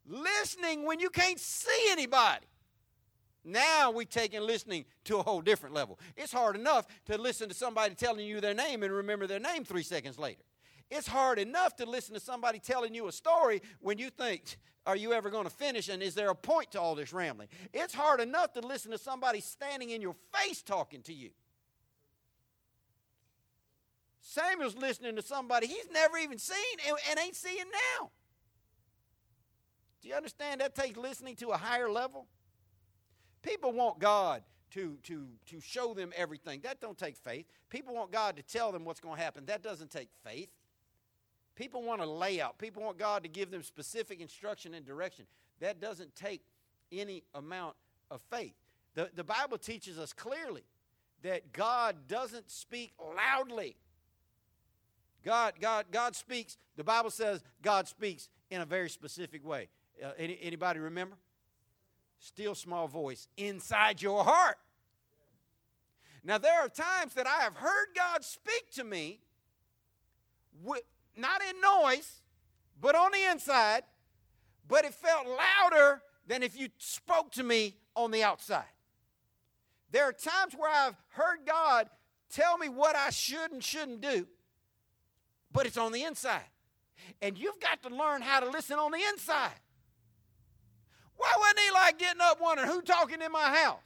[0.05, 2.45] Listening when you can't see anybody.
[3.43, 5.99] Now we've taken listening to a whole different level.
[6.15, 9.65] It's hard enough to listen to somebody telling you their name and remember their name
[9.65, 10.43] three seconds later.
[10.89, 14.95] It's hard enough to listen to somebody telling you a story when you think, are
[14.95, 15.89] you ever going to finish?
[15.89, 17.47] And is there a point to all this rambling?
[17.73, 21.31] It's hard enough to listen to somebody standing in your face talking to you.
[24.21, 26.55] Samuel's listening to somebody he's never even seen
[27.09, 27.65] and ain't seeing
[27.99, 28.09] now.
[30.01, 32.27] Do you understand that takes listening to a higher level?
[33.43, 34.41] People want God
[34.71, 36.61] to, to, to show them everything.
[36.63, 37.45] That don't take faith.
[37.69, 39.45] People want God to tell them what's going to happen.
[39.45, 40.49] That doesn't take faith.
[41.55, 42.57] People want a layout.
[42.57, 45.25] People want God to give them specific instruction and direction.
[45.59, 46.41] That doesn't take
[46.91, 47.75] any amount
[48.09, 48.55] of faith.
[48.95, 50.63] The, the Bible teaches us clearly
[51.21, 53.75] that God doesn't speak loudly.
[55.23, 59.69] God, God, God speaks, the Bible says God speaks in a very specific way.
[60.03, 61.15] Uh, any, anybody remember?
[62.23, 64.55] Still small voice inside your heart.
[66.23, 69.19] Now, there are times that I have heard God speak to me,
[70.63, 70.83] with,
[71.17, 72.21] not in noise,
[72.79, 73.83] but on the inside,
[74.69, 78.63] but it felt louder than if you spoke to me on the outside.
[79.91, 81.89] There are times where I've heard God
[82.31, 84.27] tell me what I should and shouldn't do,
[85.51, 86.49] but it's on the inside.
[87.21, 89.59] And you've got to learn how to listen on the inside.
[91.17, 93.79] Why wasn't Eli getting up wondering who talking in my house?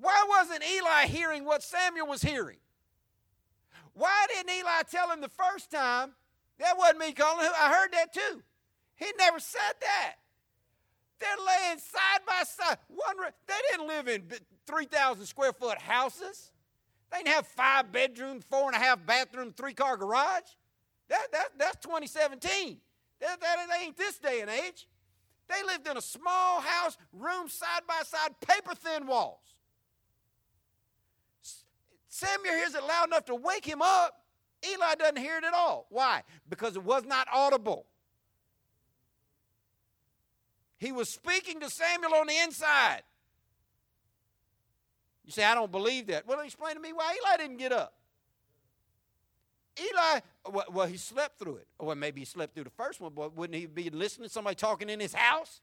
[0.00, 2.58] Why wasn't Eli hearing what Samuel was hearing?
[3.94, 6.12] Why didn't Eli tell him the first time?
[6.60, 7.48] That wasn't me calling.
[7.58, 8.42] I heard that too.
[8.96, 10.14] He never said that.
[11.18, 12.78] They're laying side by side.
[12.88, 14.24] One, they didn't live in
[14.66, 16.52] 3,000 square foot houses.
[17.10, 20.50] They didn't have five bedroom, four and a half bathroom, three car garage.
[21.08, 22.78] That, that, that's 2017.
[23.20, 24.86] That, that, that ain't this day and age.
[25.48, 29.40] They lived in a small house, rooms side by side, paper thin walls.
[32.08, 34.24] Samuel hears it loud enough to wake him up.
[34.68, 35.86] Eli doesn't hear it at all.
[35.88, 36.22] Why?
[36.48, 37.86] Because it was not audible.
[40.78, 43.02] He was speaking to Samuel on the inside.
[45.24, 46.26] You say, I don't believe that.
[46.26, 47.97] Well, explain to me why Eli didn't get up.
[49.80, 50.20] Eli,
[50.70, 51.68] well, he slept through it.
[51.80, 54.56] Well, maybe he slept through the first one, but wouldn't he be listening to somebody
[54.56, 55.60] talking in his house?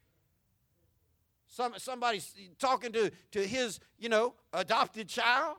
[1.48, 2.22] Some, somebody
[2.60, 5.58] talking to, to his, you know, adopted child?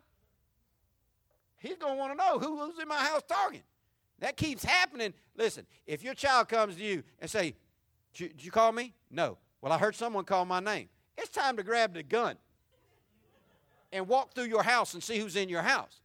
[1.59, 3.63] He's going to want to know who, who's in my house talking.
[4.19, 5.13] That keeps happening.
[5.37, 7.55] Listen, if your child comes to you and say,
[8.15, 8.95] did you call me?
[9.11, 9.39] No.
[9.61, 10.89] Well, I heard someone call my name.
[11.19, 12.37] It's time to grab the gun
[13.93, 16.01] and walk through your house and see who's in your house.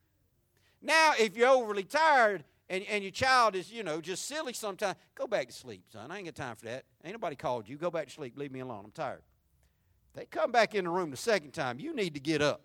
[0.82, 4.98] Now, if you're overly tired and, and your child is, you know, just silly sometimes,
[5.16, 6.12] go back to sleep, son.
[6.12, 6.86] I ain't got time for that.
[7.04, 7.78] Ain't nobody called you.
[7.78, 8.38] Go back to sleep.
[8.38, 8.84] Leave me alone.
[8.86, 9.22] I'm tired.
[10.14, 11.80] They come back in the room the second time.
[11.80, 12.62] You need to get up.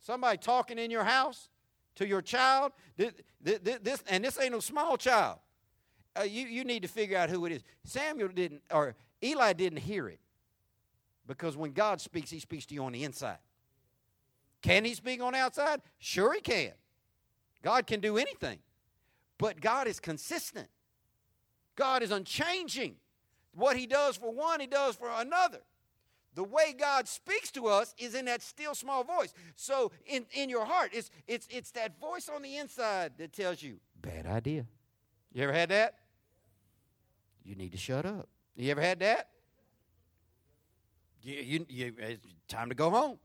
[0.00, 1.50] Somebody talking in your house
[1.96, 5.38] to your child, this, this and this ain't no small child.
[6.18, 7.62] Uh, you, you need to figure out who it is.
[7.84, 10.20] Samuel didn't, or Eli didn't hear it
[11.26, 13.38] because when God speaks, he speaks to you on the inside.
[14.62, 15.80] Can he speak on the outside?
[15.98, 16.72] Sure, he can.
[17.62, 18.58] God can do anything.
[19.38, 20.68] But God is consistent,
[21.76, 22.96] God is unchanging.
[23.52, 25.58] What he does for one, he does for another.
[26.34, 29.34] The way God speaks to us is in that still small voice.
[29.56, 33.60] So in, in your heart, it's, it's, it's that voice on the inside that tells
[33.60, 34.66] you, bad idea.
[35.32, 35.94] You ever had that?
[37.44, 38.28] You need to shut up.
[38.54, 39.28] You ever had that?
[41.22, 43.18] You, you, you, it's time to go home.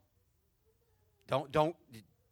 [1.27, 1.75] Don't, don't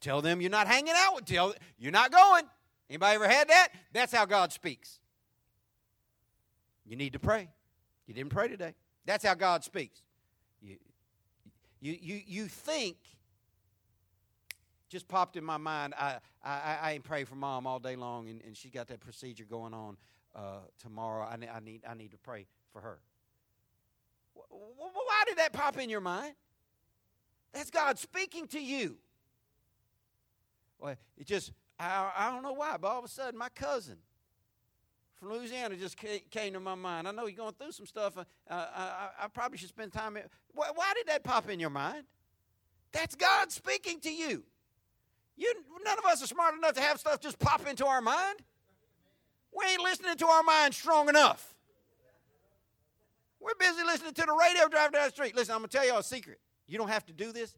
[0.03, 2.43] tell them you're not hanging out with tell you're not going.
[2.89, 3.69] Anybody ever had that?
[3.93, 4.99] That's how God speaks.
[6.85, 7.49] You need to pray.
[8.05, 8.75] You didn't pray today.
[9.05, 10.01] That's how God speaks.
[10.61, 10.75] You,
[11.79, 12.97] you, you, you think,
[14.89, 18.29] just popped in my mind, I, I, I ain't prayed for mom all day long,
[18.29, 19.97] and, and she's got that procedure going on
[20.35, 21.23] uh, tomorrow.
[21.23, 22.99] I, I, need, I need to pray for her.
[24.33, 26.35] Why did that pop in your mind?
[27.53, 28.97] That's God speaking to you.
[30.79, 33.97] Well, it just, I, I don't know why, but all of a sudden my cousin
[35.15, 37.07] from Louisiana just came to my mind.
[37.07, 38.17] I know you're going through some stuff.
[38.17, 40.17] Uh, I, I, probably should spend time.
[40.17, 42.03] In, why, why did that pop in your mind?
[42.91, 44.43] That's God speaking to you.
[45.35, 45.53] You,
[45.83, 48.39] none of us are smart enough to have stuff just pop into our mind.
[49.57, 51.55] We ain't listening to our mind strong enough.
[53.39, 55.35] We're busy listening to the radio driving down the street.
[55.35, 56.39] Listen, I'm going to tell you a secret.
[56.67, 57.55] You don't have to do this.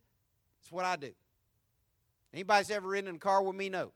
[0.61, 1.11] It's what I do.
[2.35, 3.93] Anybody's ever ridden in a car with me knows.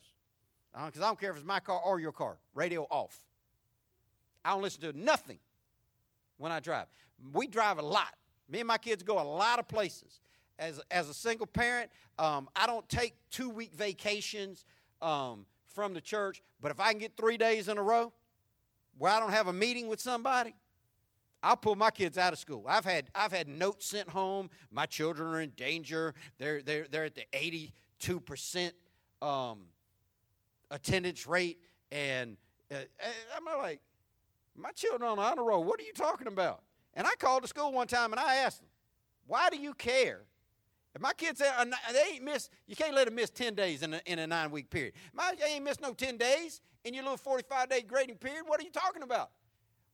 [0.73, 2.37] Because I don't care if it's my car or your car.
[2.55, 3.19] Radio off.
[4.45, 5.39] I don't listen to nothing
[6.37, 6.87] when I drive.
[7.33, 8.15] We drive a lot.
[8.47, 10.21] Me and my kids go a lot of places.
[10.57, 14.63] As, as a single parent, um, I don't take two week vacations
[15.01, 18.11] um, from the church, but if I can get three days in a row
[18.97, 20.53] where I don't have a meeting with somebody,
[21.41, 22.65] I'll pull my kids out of school.
[22.67, 24.49] I've had I've had notes sent home.
[24.71, 26.13] My children are in danger.
[26.37, 28.73] They're they're they're at the eighty two percent
[29.21, 29.59] um,
[30.71, 31.59] attendance rate,
[31.91, 32.37] and
[32.71, 32.75] uh,
[33.35, 33.81] I'm like,
[34.55, 35.63] my children on honor roll.
[35.63, 36.61] What are you talking about?
[36.93, 38.67] And I called the school one time and I asked them,
[39.27, 40.21] why do you care?
[40.95, 43.93] If my kids, are, they ain't miss, you can't let them miss 10 days in
[43.93, 44.93] a, in a nine week period.
[45.13, 48.43] My, they ain't missed no 10 days in your little 45 day grading period.
[48.47, 49.29] What are you talking about?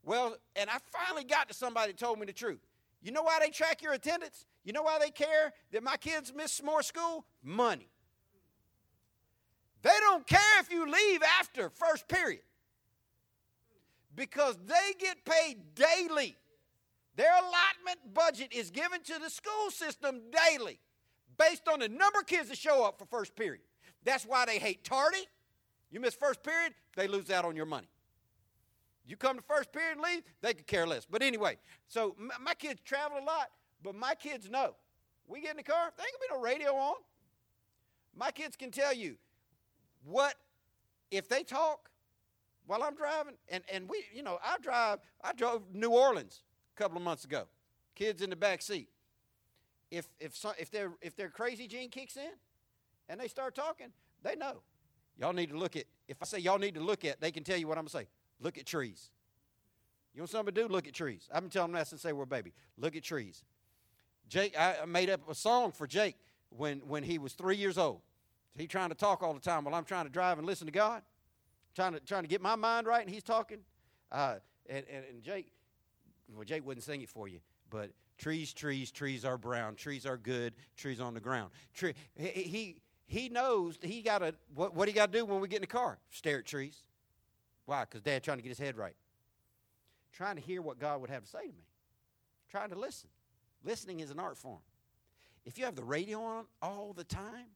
[0.04, 2.60] Well, and I finally got to somebody that told me the truth.
[3.02, 4.46] You know why they track your attendance?
[4.64, 7.26] You know why they care that my kids miss more school?
[7.44, 7.90] Money.
[9.86, 12.42] They don't care if you leave after first period
[14.16, 16.36] because they get paid daily.
[17.16, 20.80] Their allotment budget is given to the school system daily
[21.38, 23.62] based on the number of kids that show up for first period.
[24.04, 25.28] That's why they hate tardy.
[25.92, 27.88] You miss first period, they lose out on your money.
[29.06, 31.06] You come to first period and leave, they could care less.
[31.06, 33.52] But anyway, so my kids travel a lot,
[33.84, 34.74] but my kids know.
[35.28, 36.96] We get in the car, there ain't gonna be no radio on.
[38.16, 39.18] My kids can tell you
[40.06, 40.36] what,
[41.12, 41.90] if they talk
[42.68, 46.42] while I'm driving, and, and we, you know, I drive, I drove New Orleans
[46.76, 47.44] a couple of months ago,
[47.96, 48.90] kids in the back seat.
[49.92, 52.32] If, if, some, if, their, if their crazy gene kicks in
[53.08, 53.88] and they start talking,
[54.24, 54.62] they know.
[55.18, 57.44] Y'all need to look at, if I say y'all need to look at, they can
[57.44, 58.08] tell you what I'm to say.
[58.40, 59.12] Look at trees.
[60.14, 60.68] You know something to do?
[60.68, 61.30] Look at trees.
[61.34, 62.54] I've been telling them that since they were a baby.
[62.78, 63.44] Look at trees.
[64.28, 66.16] Jake, I made up a song for Jake
[66.50, 68.02] when, when he was three years old.
[68.58, 70.72] He trying to talk all the time while I'm trying to drive and listen to
[70.72, 71.02] God,
[71.76, 73.60] trying to trying to get my mind right, and he's talking.
[74.12, 74.36] Uh,
[74.70, 75.52] and, and, and Jake,
[76.34, 77.40] well, Jake wouldn't sing it for you,
[77.70, 79.76] but trees, trees, trees are brown.
[79.76, 80.54] Trees are good.
[80.78, 81.52] Trees on the ground.
[81.74, 81.94] Tree.
[82.16, 85.58] He he, knows he got to what what he got to do when we get
[85.58, 86.00] in the car.
[86.10, 86.84] Stare at trees.
[87.66, 87.82] Why?
[87.82, 88.96] Because Dad trying to get his head right.
[90.14, 91.66] Trying to hear what God would have to say to me.
[92.50, 93.10] Trying to listen.
[93.64, 94.60] Listening is an art form.
[95.46, 97.48] If you have the radio on all the time,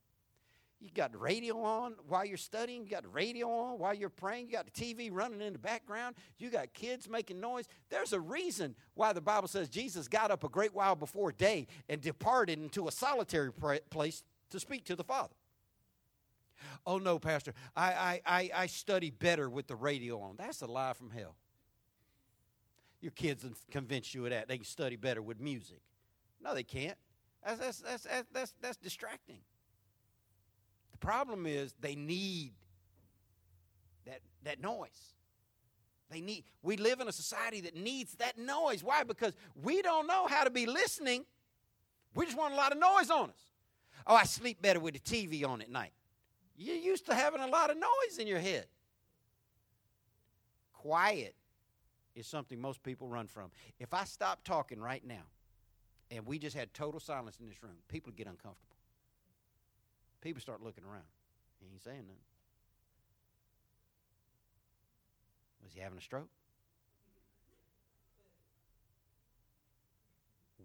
[0.82, 4.54] you got radio on while you're studying, you got radio on while you're praying, you
[4.54, 7.66] got the TV running in the background, you got kids making noise.
[7.90, 11.68] There's a reason why the Bible says Jesus got up a great while before day
[11.90, 13.52] and departed into a solitary
[13.90, 15.36] place to speak to the Father.
[16.86, 20.36] Oh no, Pastor, I, I, I, study better with the radio on.
[20.38, 21.36] That's a lie from hell.
[23.02, 24.50] Your kids convince you of that.
[24.50, 25.82] They can study better with music.
[26.42, 26.98] No, they can't.
[27.46, 29.40] That's, that's, that's, that's, that's distracting.
[31.00, 32.52] The problem is they need
[34.06, 35.14] that, that noise.
[36.10, 38.84] They need, we live in a society that needs that noise.
[38.84, 39.04] Why?
[39.04, 41.24] Because we don't know how to be listening.
[42.16, 43.52] We just want a lot of noise on us.
[44.08, 45.92] Oh, I sleep better with the TV on at night.
[46.58, 48.66] You're used to having a lot of noise in your head.
[50.74, 51.36] Quiet
[52.16, 53.52] is something most people run from.
[53.80, 55.24] If I stop talking right now
[56.12, 58.69] and we just had total silence in this room, people get uncomfortable.
[60.22, 61.04] People start looking around.
[61.60, 62.24] He ain't saying nothing.
[65.64, 66.30] Was he having a stroke?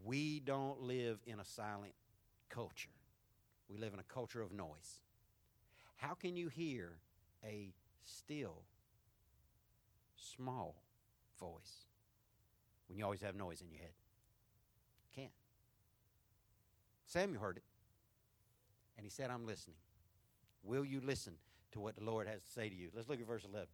[0.05, 1.95] We don't live in a silent
[2.51, 2.91] culture.
[3.69, 5.01] We live in a culture of noise.
[5.97, 6.99] How can you hear
[7.43, 7.73] a
[8.05, 8.63] still,
[10.17, 10.75] small
[11.41, 11.87] voice
[12.89, 13.93] when you always have noise in your head?
[15.15, 15.31] Can't.
[17.07, 17.63] Samuel heard it,
[18.97, 19.77] and he said, I'm listening.
[20.63, 21.35] Will you listen
[21.73, 22.89] to what the Lord has to say to you?
[22.95, 23.69] Let's look at verse 11.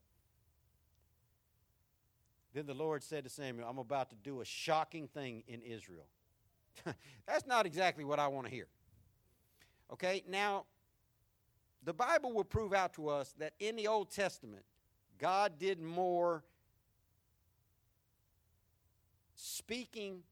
[2.53, 6.07] Then the Lord said to Samuel, I'm about to do a shocking thing in Israel.
[7.27, 8.67] That's not exactly what I want to hear.
[9.93, 10.65] Okay, now
[11.85, 14.65] the Bible will prove out to us that in the Old Testament,
[15.19, 16.43] God did more
[19.35, 20.23] speaking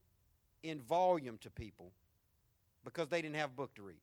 [0.63, 1.93] in volume to people
[2.85, 4.01] because they didn't have a book to read.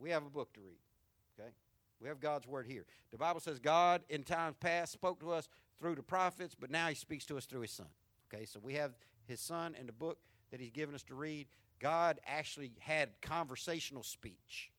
[0.00, 0.78] We have a book to read,
[1.38, 1.50] okay?
[2.00, 2.84] We have God's word here.
[3.10, 6.88] The Bible says God in times past spoke to us through the prophets, but now
[6.88, 7.86] he speaks to us through his son.
[8.32, 8.92] Okay, so we have
[9.26, 10.18] his son and the book
[10.50, 11.46] that he's given us to read.
[11.80, 14.70] God actually had conversational speech.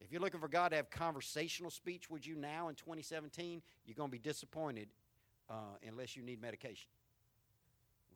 [0.00, 3.94] If you're looking for God to have conversational speech with you now in 2017, you're
[3.94, 4.88] going to be disappointed
[5.48, 5.54] uh,
[5.86, 6.88] unless you need medication.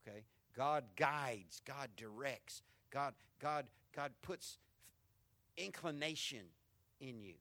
[0.07, 0.25] Okay?
[0.57, 4.59] God guides, God directs, God, God, God puts
[5.57, 6.47] inclination
[7.01, 7.35] in you.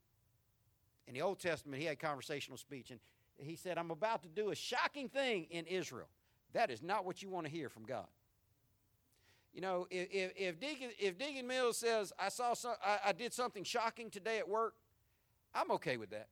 [1.07, 2.99] In the Old Testament, he had conversational speech, and
[3.37, 6.07] he said, I'm about to do a shocking thing in Israel.
[6.53, 8.07] That is not what you want to hear from God.
[9.53, 13.11] You know, if, if, if, Deacon, if Deacon Mills says, I, saw some, I, I
[13.11, 14.75] did something shocking today at work,
[15.53, 16.27] I'm okay with that.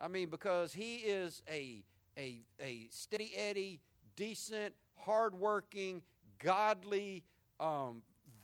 [0.00, 1.84] I mean, because he is a
[2.16, 3.80] a a steady Eddie,
[4.16, 6.02] decent, hardworking,
[6.38, 7.24] godly,
[7.60, 8.02] um,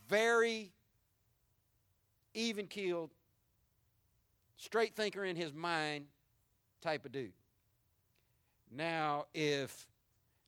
[0.08, 0.72] very
[2.34, 3.10] even keeled,
[4.56, 6.06] straight thinker in his mind
[6.80, 7.32] type of dude.
[8.70, 9.86] Now, if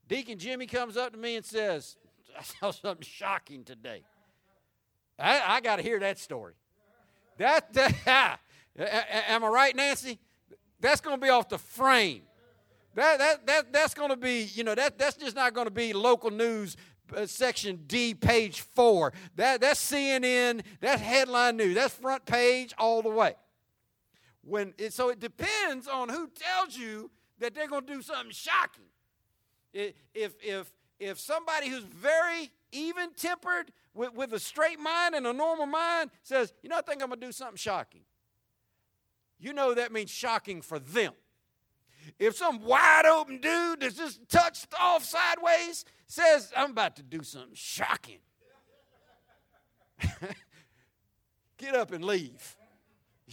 [0.09, 1.97] Deacon Jimmy comes up to me and says,
[2.39, 4.03] I saw something shocking today,
[5.19, 6.55] I, I got to hear that story.
[7.39, 8.39] That, that
[8.77, 10.19] am I right, Nancy?
[10.81, 12.23] That's going to be off the frame.
[12.95, 15.73] That, that, that, that's going to be, you know, that, that's just not going to
[15.73, 16.77] be local news
[17.15, 19.13] uh, section D, page four.
[19.37, 23.35] That, that's CNN, that's headline news, that's front page all the way.
[24.45, 28.33] When it, so it depends on who tells you that they're going to do something
[28.33, 28.85] shocking.
[29.73, 29.95] If,
[30.43, 35.67] if, if somebody who's very even tempered with, with a straight mind and a normal
[35.67, 38.03] mind says, you know, I think I'm going to do something shocking,
[39.39, 41.13] you know that means shocking for them.
[42.19, 47.23] If some wide open dude that's just touched off sideways says, I'm about to do
[47.23, 48.19] something shocking,
[51.57, 52.57] get up and leave.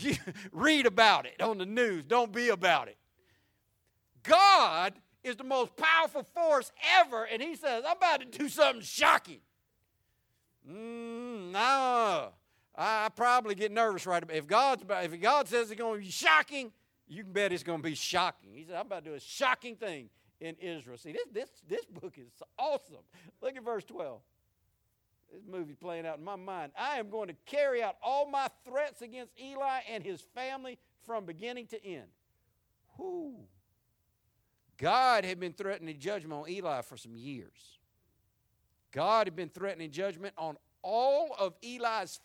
[0.53, 2.97] Read about it on the news, don't be about it.
[4.23, 8.81] God is the most powerful force ever, and He says, I'm about to do something
[8.81, 9.39] shocking.
[10.69, 12.29] Mm, no,
[12.75, 16.11] I probably get nervous right about if God's if God says it's going to be
[16.11, 16.71] shocking,
[17.07, 18.51] you can bet it's going to be shocking.
[18.53, 20.09] He said, I'm about to do a shocking thing
[20.39, 20.97] in Israel.
[20.97, 23.03] See, this, this, this book is awesome.
[23.41, 24.19] Look at verse 12.
[25.31, 26.71] This movie's playing out in my mind.
[26.77, 31.25] I am going to carry out all my threats against Eli and his family from
[31.25, 32.07] beginning to end.
[32.97, 33.35] Whoo.
[34.77, 37.77] God had been threatening judgment on Eli for some years.
[38.91, 42.19] God had been threatening judgment on all of Eli's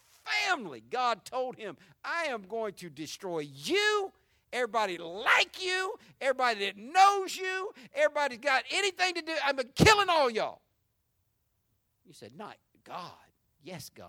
[0.47, 0.83] family.
[0.89, 4.13] God told him, I am going to destroy you
[4.55, 9.33] everybody like you, everybody that knows you, everybody's got anything to do.
[9.45, 10.63] I'm killing all y'all.
[12.07, 13.11] You said, not God.
[13.63, 14.09] Yes, God.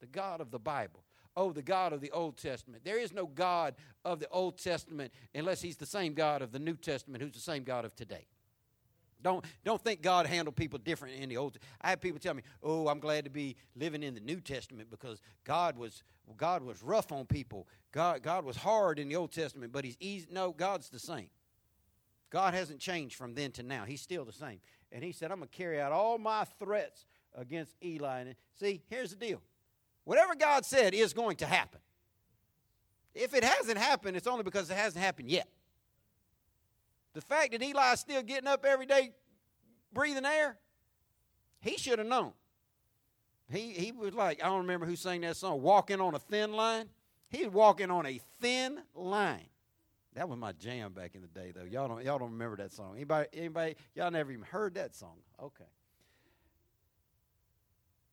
[0.00, 1.04] The God of the Bible.
[1.36, 2.82] Oh, the God of the Old Testament.
[2.84, 3.74] There is no God
[4.04, 7.40] of the Old Testament unless He's the same God of the New Testament, who's the
[7.40, 8.26] same God of today.
[9.26, 11.58] Don't, don't think God handled people different in the Old.
[11.80, 14.88] I have people tell me, "Oh, I'm glad to be living in the New Testament
[14.88, 16.04] because God was
[16.36, 17.66] God was rough on people.
[17.90, 21.28] God God was hard in the Old Testament, but He's easy." No, God's the same.
[22.30, 23.84] God hasn't changed from then to now.
[23.84, 24.60] He's still the same.
[24.92, 27.04] And He said, "I'm going to carry out all my threats
[27.34, 29.42] against Eli." And see, here's the deal:
[30.04, 31.80] whatever God said is going to happen.
[33.12, 35.48] If it hasn't happened, it's only because it hasn't happened yet.
[37.16, 39.12] The fact that Eli's still getting up every day
[39.90, 40.58] breathing air,
[41.60, 42.32] he should have known.
[43.50, 46.52] He, he was like, I don't remember who sang that song, walking on a thin
[46.52, 46.90] line.
[47.30, 49.46] He was walking on a thin line.
[50.12, 51.64] That was my jam back in the day, though.
[51.64, 52.96] Y'all don't, y'all don't remember that song.
[52.96, 55.16] Anybody, anybody, y'all never even heard that song.
[55.42, 55.64] Okay.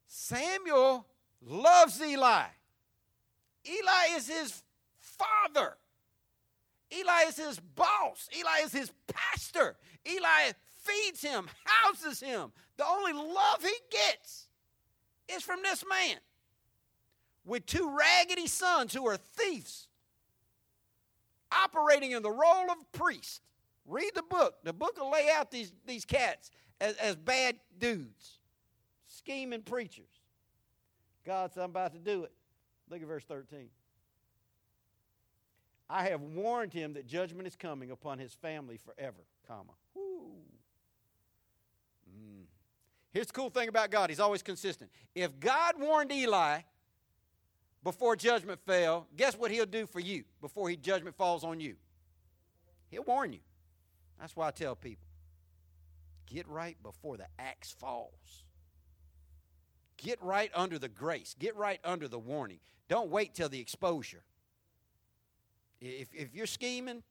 [0.07, 1.05] Samuel
[1.45, 2.45] loves Eli.
[3.67, 4.63] Eli is his
[4.97, 5.75] father.
[6.97, 8.29] Eli is his boss.
[8.37, 9.75] Eli is his pastor.
[10.07, 10.51] Eli
[10.83, 12.51] feeds him, houses him.
[12.77, 14.47] The only love he gets
[15.29, 16.17] is from this man
[17.45, 19.87] with two raggedy sons who are thieves
[21.51, 23.41] operating in the role of priest.
[23.85, 24.55] Read the book.
[24.63, 28.39] The book will lay out these, these cats as, as bad dudes,
[29.05, 30.05] scheming preachers.
[31.25, 32.31] God said, I'm about to do it.
[32.89, 33.69] Look at verse 13.
[35.93, 39.73] I have warned him that judgment is coming upon his family forever, comma.
[39.95, 40.23] Mm.
[43.11, 44.09] Here's the cool thing about God.
[44.09, 44.89] He's always consistent.
[45.13, 46.61] If God warned Eli
[47.83, 51.75] before judgment fell, guess what he'll do for you before he judgment falls on you?
[52.89, 53.41] He'll warn you.
[54.19, 55.07] That's why I tell people,
[56.25, 58.45] get right before the axe falls.
[59.97, 61.35] Get right under the grace.
[61.37, 62.59] Get right under the warning.
[62.89, 64.23] Don't wait till the exposure.
[65.83, 67.03] If, if you're scheming,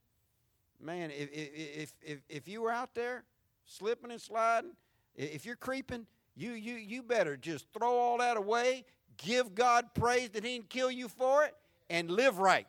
[0.80, 3.24] man, if, if, if, if you were out there
[3.66, 4.70] slipping and sliding,
[5.14, 8.86] if you're creeping, you, you, you better just throw all that away,
[9.18, 11.54] give God praise that He didn't kill you for it,
[11.90, 12.66] and live right.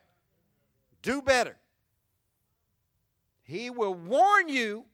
[1.00, 1.56] Do better.
[3.42, 4.84] He will warn you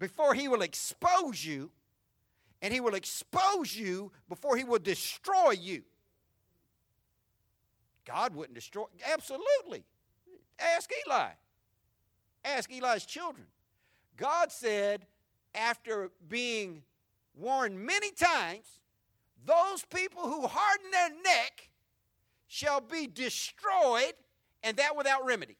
[0.00, 1.70] before He will expose you,
[2.60, 5.82] and He will expose you before He will destroy you.
[8.04, 8.86] God wouldn't destroy.
[9.12, 9.84] Absolutely.
[10.64, 11.30] Ask Eli.
[12.44, 13.46] Ask Eli's children.
[14.16, 15.06] God said,
[15.54, 16.82] after being
[17.36, 18.80] warned many times,
[19.44, 21.70] those people who harden their neck
[22.46, 24.14] shall be destroyed,
[24.62, 25.56] and that without remedy.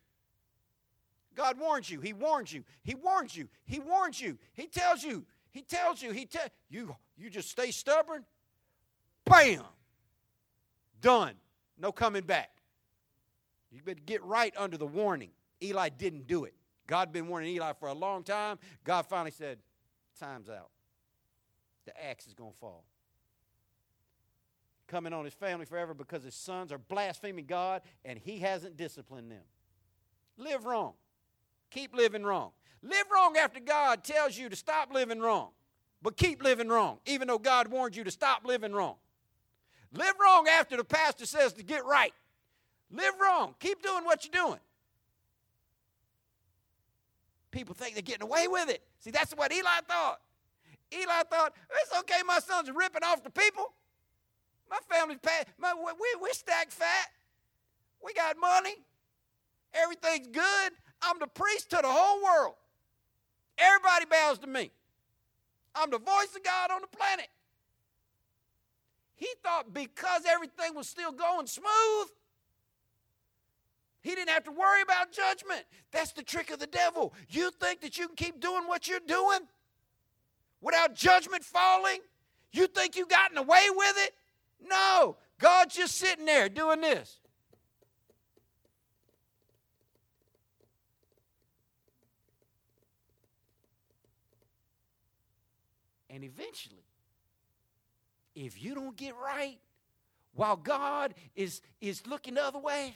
[1.34, 2.00] God warns you.
[2.00, 2.64] He warns you.
[2.82, 3.48] He warns you.
[3.64, 4.38] He warns you.
[4.52, 5.24] He tells you.
[5.50, 6.12] He tells you.
[6.12, 6.94] He tell you.
[7.16, 8.24] You just stay stubborn.
[9.24, 9.62] Bam.
[11.00, 11.34] Done.
[11.78, 12.50] No coming back.
[13.74, 15.30] You better get right under the warning.
[15.62, 16.54] Eli didn't do it.
[16.86, 18.58] God been warning Eli for a long time.
[18.84, 19.58] God finally said,
[20.18, 20.70] "Time's out.
[21.84, 22.84] The axe is gonna fall."
[24.86, 29.30] Coming on his family forever because his sons are blaspheming God and he hasn't disciplined
[29.30, 29.44] them.
[30.36, 30.94] Live wrong.
[31.70, 32.52] Keep living wrong.
[32.82, 35.52] Live wrong after God tells you to stop living wrong,
[36.02, 38.98] but keep living wrong, even though God warned you to stop living wrong.
[39.90, 42.12] Live wrong after the pastor says to get right.
[42.90, 43.54] Live wrong.
[43.58, 44.60] Keep doing what you're doing.
[47.50, 48.82] People think they're getting away with it.
[49.00, 50.20] See, that's what Eli thought.
[50.92, 53.72] Eli thought, it's okay, my sons are ripping off the people.
[54.70, 55.18] My family's,
[55.58, 57.08] my, we, we stack fat.
[58.04, 58.74] We got money.
[59.72, 60.72] Everything's good.
[61.02, 62.54] I'm the priest to the whole world.
[63.58, 64.70] Everybody bows to me.
[65.74, 67.28] I'm the voice of God on the planet.
[69.16, 72.08] He thought because everything was still going smooth,
[74.04, 75.64] he didn't have to worry about judgment.
[75.90, 77.14] That's the trick of the devil.
[77.30, 79.40] You think that you can keep doing what you're doing
[80.60, 82.00] without judgment falling?
[82.52, 84.12] You think you've gotten away with it?
[84.68, 85.16] No.
[85.40, 87.18] God's just sitting there doing this.
[96.10, 96.84] And eventually,
[98.34, 99.58] if you don't get right
[100.34, 102.94] while God is, is looking the other way,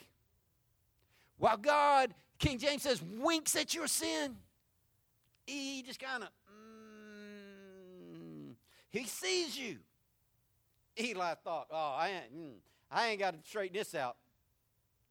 [1.39, 4.37] while God, King James says, winks at your sin,
[5.47, 8.55] he just kind of, mm,
[8.91, 9.79] he sees you.
[11.01, 12.55] Eli thought, oh, I ain't, mm,
[12.91, 14.17] I ain't got to straighten this out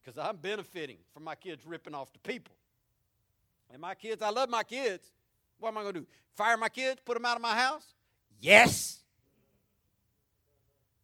[0.03, 2.53] because I'm benefiting from my kids ripping off the people.
[3.71, 5.11] And my kids, I love my kids.
[5.59, 6.07] What am I going to do?
[6.35, 7.01] Fire my kids?
[7.03, 7.85] Put them out of my house?
[8.39, 8.99] Yes.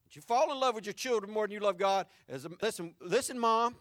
[0.05, 2.05] But you fall in love with your children more than you love God.
[2.30, 3.76] As a, listen, listen, mom.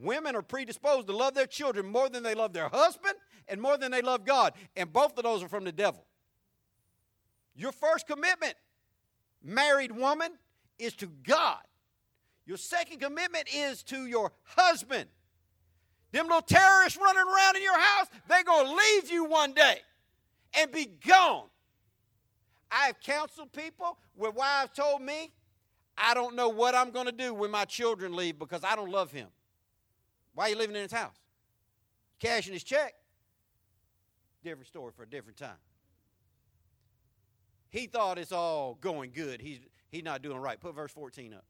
[0.00, 3.14] Women are predisposed to love their children more than they love their husband
[3.48, 4.54] and more than they love God.
[4.76, 6.04] And both of those are from the devil.
[7.54, 8.54] Your first commitment,
[9.42, 10.32] married woman,
[10.78, 11.60] is to God.
[12.46, 15.08] Your second commitment is to your husband.
[16.10, 19.78] Them little terrorists running around in your house, they're going to leave you one day
[20.58, 21.46] and be gone.
[22.70, 25.32] I've counseled people where wives told me,
[25.96, 28.90] I don't know what I'm going to do when my children leave because I don't
[28.90, 29.28] love him.
[30.34, 31.16] Why are you living in his house?
[32.18, 32.94] Cashing his check.
[34.42, 35.58] Different story for a different time.
[37.70, 39.40] He thought it's all going good.
[39.40, 39.60] He's,
[39.90, 40.60] he's not doing right.
[40.60, 41.44] Put verse 14 up.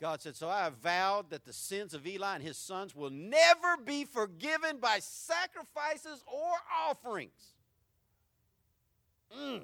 [0.00, 3.10] God said, So I have vowed that the sins of Eli and his sons will
[3.10, 6.50] never be forgiven by sacrifices or
[6.88, 7.54] offerings.
[9.38, 9.62] Mm.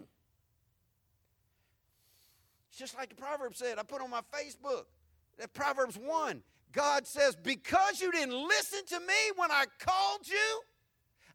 [2.70, 3.78] It's just like the proverb said.
[3.78, 4.84] I put on my Facebook
[5.40, 6.42] that Proverbs 1.
[6.72, 10.60] God says, Because you didn't listen to me when I called you,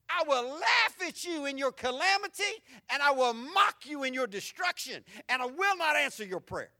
[0.10, 2.43] I will laugh at you in your calamity,
[2.89, 6.72] and I will mock you in your destruction, and I will not answer your prayer.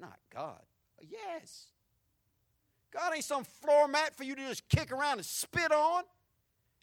[0.00, 0.62] Not God.
[1.00, 1.66] Yes.
[2.92, 6.02] God ain't some floor mat for you to just kick around and spit on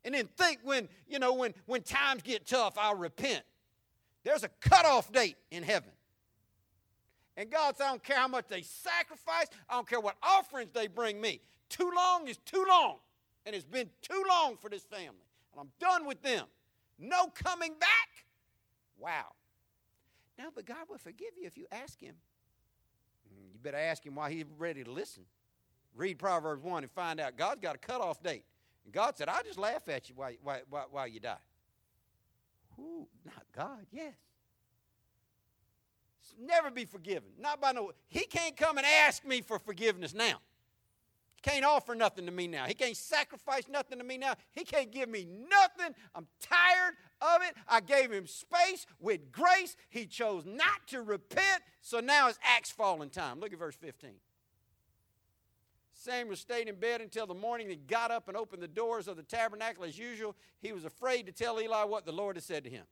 [0.06, 3.44] and then think when, you know, when, when times get tough, I'll repent.
[4.24, 5.92] There's a cutoff date in heaven.
[7.40, 10.72] And God said, I don't care how much they sacrifice, I don't care what offerings
[10.74, 11.40] they bring me.
[11.70, 12.98] Too long is too long.
[13.46, 15.24] And it's been too long for this family.
[15.54, 16.48] And I'm done with them.
[17.00, 18.26] No coming back.
[18.98, 19.28] Wow.
[20.38, 22.16] Now, but God will forgive you if you ask Him.
[23.26, 25.24] Mm, you better ask Him why He's ready to listen.
[25.96, 28.44] Read Proverbs 1 and find out God's got a cutoff date.
[28.84, 30.34] And God said, I'll just laugh at you while,
[30.70, 31.38] while, while you die.
[32.76, 33.08] Who?
[33.24, 34.29] Not God, yes
[36.40, 37.30] never be forgiven.
[37.40, 37.92] Not by no.
[38.08, 40.42] He can't come and ask me for forgiveness now.
[41.36, 42.66] He can't offer nothing to me now.
[42.66, 44.36] He can't sacrifice nothing to me now.
[44.52, 45.96] He can't give me nothing.
[46.14, 47.56] I'm tired of it.
[47.68, 49.78] I gave him space with grace.
[49.90, 53.40] He chose not to repent, so now it's axe falling time.
[53.40, 54.12] Look at verse 15.
[55.94, 57.70] Samuel stayed in bed until the morning.
[57.70, 60.36] He got up and opened the doors of the tabernacle as usual.
[60.62, 62.86] He was afraid to tell Eli what the Lord had said to him.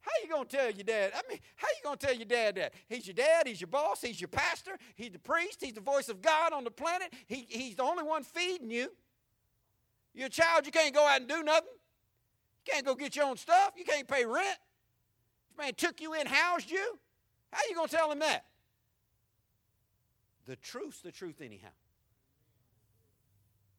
[0.00, 1.12] How you gonna tell your dad?
[1.14, 2.74] I mean, how you gonna tell your dad that?
[2.88, 6.08] He's your dad, he's your boss, he's your pastor, he's the priest, he's the voice
[6.08, 7.12] of God on the planet.
[7.26, 8.92] He, he's the only one feeding you.
[10.14, 11.68] You're a child, you can't go out and do nothing.
[12.66, 13.72] You can't go get your own stuff.
[13.76, 14.58] You can't pay rent.
[15.48, 16.98] This man took you in, housed you.
[17.52, 18.44] How you gonna tell him that?
[20.46, 21.68] The truth's the truth anyhow.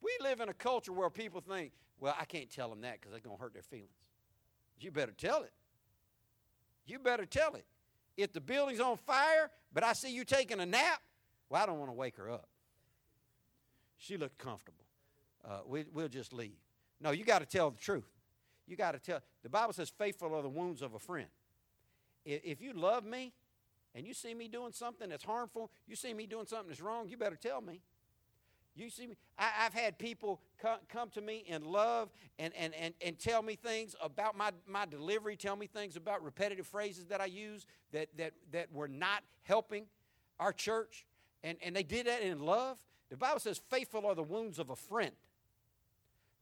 [0.02, 3.16] we live in a culture where people think, well, I can't tell them that because
[3.16, 3.90] it's to hurt their feelings.
[4.80, 5.52] You better tell it.
[6.90, 7.66] You better tell it.
[8.18, 11.02] If the building's on fire, but I see you taking a nap,
[11.50, 12.48] well, I don't want to wake her up.
[13.98, 14.84] She looked comfortable.
[15.48, 16.58] Uh, we, we'll just leave.
[17.00, 18.10] No, you got to tell the truth.
[18.68, 19.22] You got to tell.
[19.44, 21.28] The Bible says, faithful are the wounds of a friend.
[22.26, 23.34] If, if you love me
[23.96, 27.08] and you see me doing something that's harmful, you see me doing something that's wrong,
[27.08, 27.82] you better tell me.
[28.76, 29.18] You see me?
[29.38, 33.42] I, have had people come, come to me in love and, and, and, and tell
[33.42, 37.66] me things about my, my delivery, tell me things about repetitive phrases that I use
[37.92, 39.86] that, that, that were not helping
[40.40, 41.06] our church.
[41.44, 42.78] And, and they did that in love.
[43.10, 45.12] The Bible says, faithful are the wounds of a friend.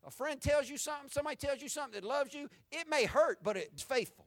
[0.06, 3.40] A friend tells you something, somebody tells you something that loves you, it may hurt,
[3.44, 4.26] but it's faithful.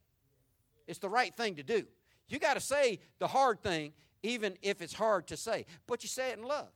[0.87, 1.85] It's the right thing to do.
[2.29, 3.93] You got to say the hard thing,
[4.23, 6.69] even if it's hard to say, but you say it in love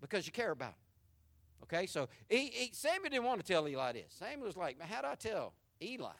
[0.00, 1.64] because you care about it.
[1.64, 4.14] Okay, so he, he, Samuel didn't want to tell Eli this.
[4.18, 6.10] Samuel was like, man, how do I tell Eli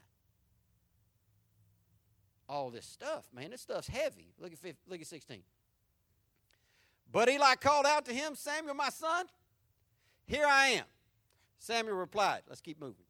[2.49, 3.51] all this stuff, man?
[3.51, 4.33] This stuff's heavy.
[4.41, 4.59] Look at,
[4.89, 5.43] look at 16.
[7.12, 9.27] But Eli called out to him, Samuel, my son,
[10.27, 10.85] here I am.
[11.59, 13.05] Samuel replied, let's keep moving.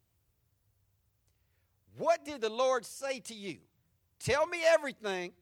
[1.97, 3.57] What did the Lord say to you?
[4.19, 5.33] Tell me everything,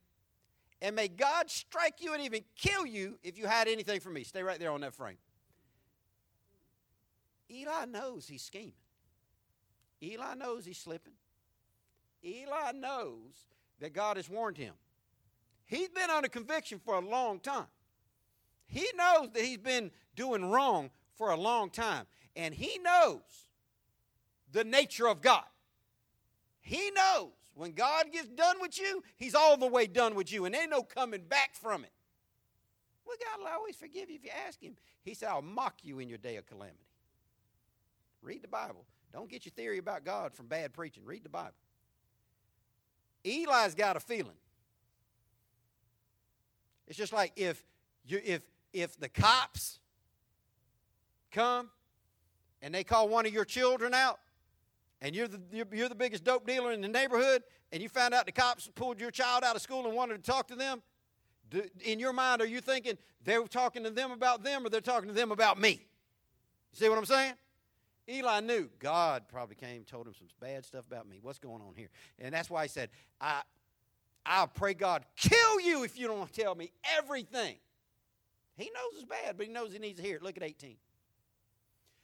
[0.82, 4.24] and may God strike you and even kill you if you hide anything from me.
[4.24, 5.18] Stay right there on that frame.
[7.50, 8.74] Eli knows he's scheming.
[10.02, 11.14] Eli knows he's slipping.
[12.24, 13.48] Eli knows
[13.80, 14.74] that God has warned him.
[15.66, 17.68] He's been under conviction for a long time.
[18.68, 22.06] He knows that he's been doing wrong for a long time.
[22.36, 23.22] And he knows
[24.52, 25.44] the nature of God.
[26.62, 30.46] He knows when God gets done with you, he's all the way done with you,
[30.46, 31.92] and ain't no coming back from it.
[33.06, 34.76] Well, God will always forgive you if you ask him.
[35.04, 36.78] He said, I'll mock you in your day of calamity.
[38.22, 38.86] Read the Bible.
[39.14, 41.06] Don't get your theory about God from bad preaching.
[41.06, 41.54] Read the Bible.
[43.24, 44.36] Eli's got a feeling.
[46.88, 47.64] It's just like if
[48.06, 48.42] you if
[48.74, 49.80] if the cops
[51.32, 51.70] come
[52.62, 54.20] and they call one of your children out
[55.02, 55.40] and you're the,
[55.72, 59.00] you're the biggest dope dealer in the neighborhood and you found out the cops pulled
[59.00, 60.82] your child out of school and wanted to talk to them,
[61.84, 65.08] in your mind, are you thinking they're talking to them about them or they're talking
[65.08, 65.72] to them about me?
[65.72, 67.34] You see what I'm saying?
[68.10, 71.20] Eli knew God probably came told him some bad stuff about me.
[71.22, 71.90] What's going on here?
[72.20, 72.90] And that's why he said,
[73.20, 73.42] I,
[74.26, 77.56] I'll pray God kill you if you don't tell me everything.
[78.58, 80.24] He knows it's bad, but he knows he needs to hear it.
[80.24, 80.76] Look at 18.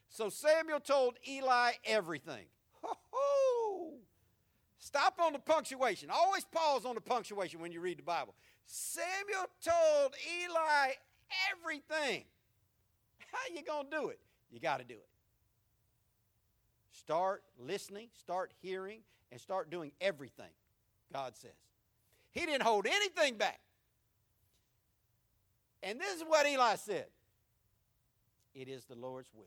[0.10, 2.46] So Samuel told Eli everything.
[4.82, 6.10] Stop on the punctuation.
[6.10, 8.34] Always pause on the punctuation when you read the Bible.
[8.66, 10.94] Samuel told Eli
[11.54, 12.24] everything.
[13.20, 14.20] How you going to do it?
[14.52, 15.08] You got to do it.
[16.92, 19.02] Start listening, start hearing,
[19.32, 20.50] and start doing everything
[21.14, 21.52] God says.
[22.32, 23.60] He didn't hold anything back.
[25.84, 27.06] And this is what Eli said
[28.56, 29.46] It is the Lord's will.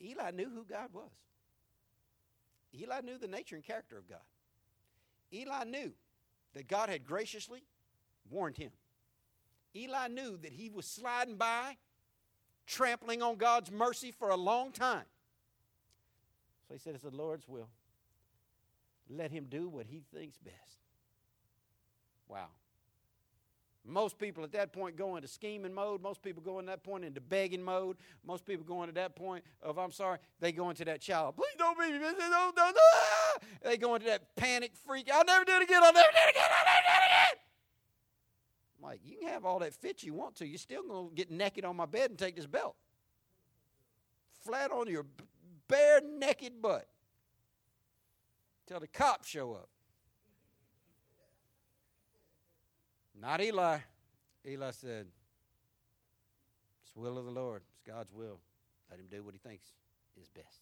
[0.00, 1.10] Eli knew who God was.
[2.80, 4.18] Eli knew the nature and character of God.
[5.32, 5.92] Eli knew
[6.54, 7.62] that God had graciously
[8.30, 8.70] warned him.
[9.74, 11.76] Eli knew that he was sliding by,
[12.66, 15.04] trampling on God's mercy for a long time.
[16.68, 17.68] So he said, It's the Lord's will.
[19.08, 20.80] Let him do what he thinks best.
[22.28, 22.48] Wow.
[23.88, 26.02] Most people at that point go into scheming mode.
[26.02, 27.96] Most people go in that point into begging mode.
[28.26, 31.36] Most people go into that point of, I'm sorry, they go into that child.
[31.36, 32.76] Please don't be, don't, don't, don't.
[33.62, 35.08] They go into that panic freak.
[35.12, 35.82] I'll never do it again.
[35.84, 36.48] I'll never do it again.
[36.50, 37.42] I'll never do it again.
[38.78, 40.46] I'm like, you can have all that fit you want to.
[40.46, 42.74] You're still going to get naked on my bed and take this belt.
[44.44, 45.06] Flat on your
[45.68, 46.88] bare naked butt.
[48.66, 49.68] Till the cops show up.
[53.20, 53.78] Not Eli.
[54.46, 55.06] Eli said,
[56.82, 57.62] It's the will of the Lord.
[57.72, 58.40] It's God's will.
[58.90, 59.66] Let him do what he thinks
[60.20, 60.60] is best.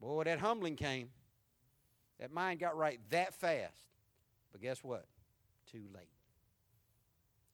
[0.00, 1.08] Boy, that humbling came.
[2.18, 3.88] That mind got right that fast.
[4.50, 5.06] But guess what?
[5.70, 6.10] Too late.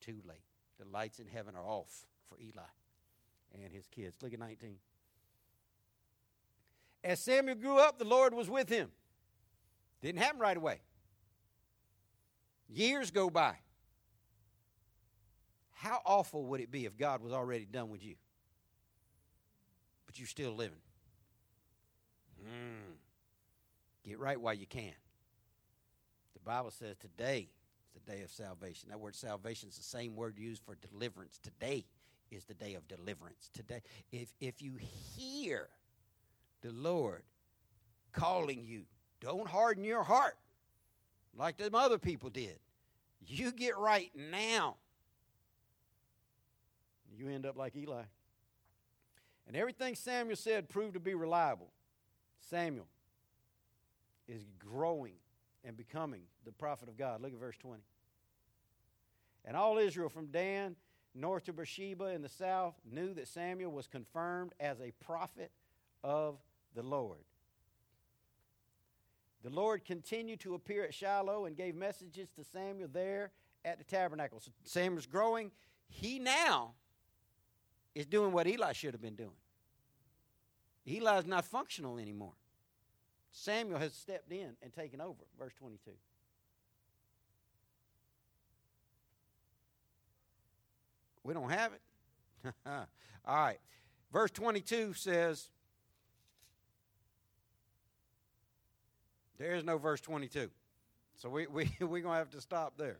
[0.01, 0.43] Too late.
[0.79, 2.61] The lights in heaven are off for Eli
[3.53, 4.17] and his kids.
[4.21, 4.75] Look at 19.
[7.03, 8.89] As Samuel grew up, the Lord was with him.
[10.01, 10.81] Didn't happen right away.
[12.69, 13.55] Years go by.
[15.71, 18.15] How awful would it be if God was already done with you?
[20.05, 20.81] But you're still living.
[22.43, 22.97] Mm.
[24.05, 24.93] Get right while you can.
[26.33, 27.49] The Bible says today
[27.87, 28.89] is the day of salvation.
[28.89, 31.39] That word salvation is the same word used for deliverance.
[31.41, 31.85] Today
[32.31, 33.49] is the day of deliverance.
[33.53, 34.73] Today, if if you
[35.15, 35.69] hear
[36.61, 37.23] the Lord
[38.11, 38.83] calling you,
[39.21, 40.37] don't harden your heart
[41.39, 42.59] like them other people did.
[43.25, 44.75] You get right now.
[47.17, 48.03] You end up like Eli.
[49.47, 51.71] And everything Samuel said proved to be reliable.
[52.49, 52.87] Samuel
[54.27, 55.15] is growing
[55.63, 57.21] and becoming the prophet of God.
[57.21, 57.81] Look at verse 20.
[59.45, 60.75] And all Israel from Dan
[61.15, 65.51] north to Beersheba in the south knew that Samuel was confirmed as a prophet
[66.03, 66.37] of
[66.75, 67.19] the Lord.
[69.43, 73.31] The Lord continued to appear at Shiloh and gave messages to Samuel there
[73.63, 74.39] at the tabernacle.
[74.39, 75.51] So Samuel's growing.
[75.87, 76.73] He now
[77.95, 79.31] is doing what Eli should have been doing.
[80.85, 82.33] Eli's not functional anymore.
[83.31, 85.23] Samuel has stepped in and taken over.
[85.37, 85.91] Verse 22.
[91.23, 92.53] We don't have it.
[92.65, 92.85] All
[93.35, 93.59] right.
[94.11, 95.49] Verse 22 says,
[99.39, 100.49] There is no verse 22.
[101.15, 102.97] So we, we, we're going to have to stop there.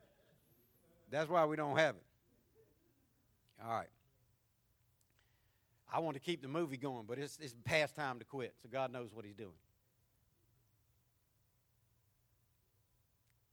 [1.12, 2.04] That's why we don't have it.
[3.64, 3.90] All right.
[5.92, 8.70] I want to keep the movie going, but it's, it's past time to quit, so
[8.72, 9.50] God knows what He's doing.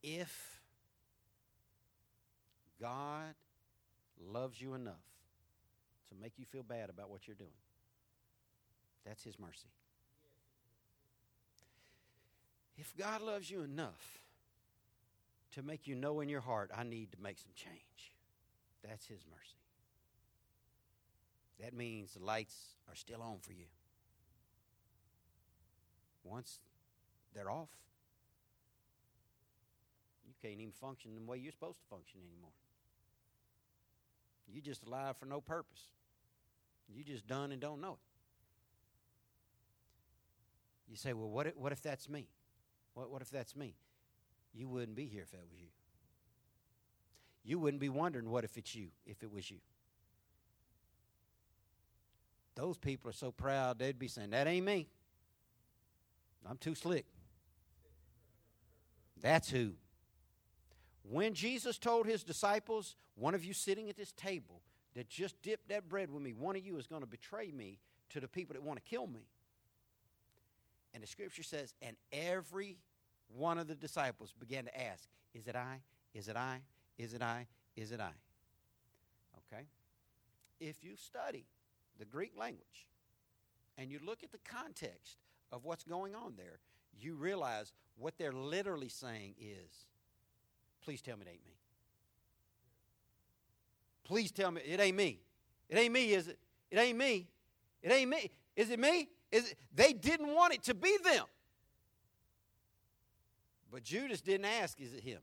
[0.02, 0.60] If
[2.80, 3.34] God
[4.30, 4.94] loves you enough
[6.10, 7.50] to make you feel bad about what you're doing,
[9.04, 9.68] that's His mercy.
[12.76, 14.20] If God loves you enough
[15.52, 18.12] to make you know in your heart, I need to make some change,
[18.86, 19.56] that's His mercy.
[21.60, 22.54] That means the lights
[22.88, 23.64] are still on for you.
[26.22, 26.58] Once
[27.34, 27.70] they're off,
[30.26, 32.50] you can't even function the way you're supposed to function anymore.
[34.52, 35.82] You're just alive for no purpose.
[36.94, 37.98] You just done and don't know it.
[40.88, 42.28] You say, well, what if, what if that's me?
[42.96, 43.74] What, what if that's me?
[44.54, 45.68] You wouldn't be here if that was you.
[47.44, 49.58] You wouldn't be wondering what if it's you, if it was you.
[52.54, 54.88] Those people are so proud they'd be saying, That ain't me.
[56.48, 57.04] I'm too slick.
[59.20, 59.72] That's who.
[61.02, 64.62] When Jesus told his disciples, One of you sitting at this table
[64.94, 67.78] that just dipped that bread with me, one of you is going to betray me
[68.08, 69.28] to the people that want to kill me.
[70.94, 72.78] And the scripture says, And every
[73.28, 75.80] one of the disciples began to ask, Is it I?
[76.14, 76.60] Is it I?
[76.98, 77.46] Is it I?
[77.76, 78.12] Is it I?
[79.52, 79.64] Okay?
[80.60, 81.44] If you study
[81.98, 82.86] the Greek language,
[83.78, 85.18] and you look at the context
[85.52, 86.60] of what's going on there,
[86.98, 89.86] you realize what they're literally saying is,
[90.82, 91.52] please tell me it ain't me.
[94.04, 95.20] Please tell me it ain't me.
[95.68, 96.38] It ain't me, is it?
[96.70, 97.26] It ain't me.
[97.82, 98.30] It ain't me.
[98.54, 99.08] Is it me?
[99.30, 99.58] Is it?
[99.74, 101.24] They didn't want it to be them.
[103.70, 105.20] But Judas didn't ask, is it him?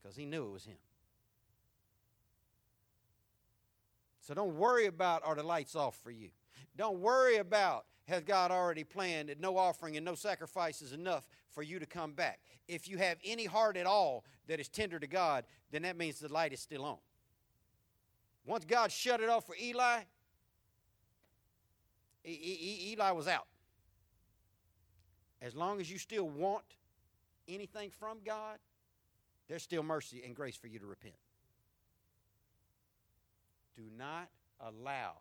[0.00, 0.76] Because he knew it was him.
[4.20, 6.30] So don't worry about are the lights off for you.
[6.76, 11.26] Don't worry about has God already planned that no offering and no sacrifice is enough
[11.50, 12.40] for you to come back.
[12.68, 16.18] If you have any heart at all that is tender to God, then that means
[16.18, 16.98] the light is still on.
[18.46, 20.02] Once God shut it off for Eli,
[22.26, 23.46] Eli was out.
[25.44, 26.64] As long as you still want
[27.46, 28.56] anything from God,
[29.46, 31.14] there's still mercy and grace for you to repent.
[33.76, 35.18] Do not allow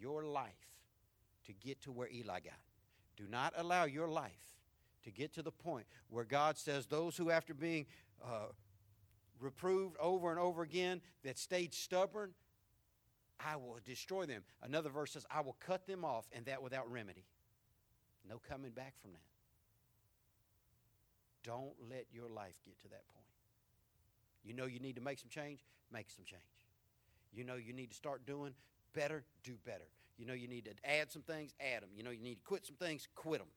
[0.00, 0.52] your life
[1.46, 2.54] to get to where Eli got.
[3.18, 4.32] Do not allow your life
[5.04, 7.84] to get to the point where God says, Those who, after being
[8.24, 8.46] uh,
[9.38, 12.30] reproved over and over again, that stayed stubborn,
[13.38, 14.42] I will destroy them.
[14.62, 17.26] Another verse says, I will cut them off, and that without remedy.
[18.28, 19.20] No coming back from that.
[21.44, 23.26] Don't let your life get to that point.
[24.44, 25.64] You know you need to make some change?
[25.92, 26.42] Make some change.
[27.32, 28.54] You know you need to start doing
[28.94, 29.88] better, do better.
[30.18, 31.90] You know you need to add some things, add them.
[31.96, 33.48] You know you need to quit some things, quit them.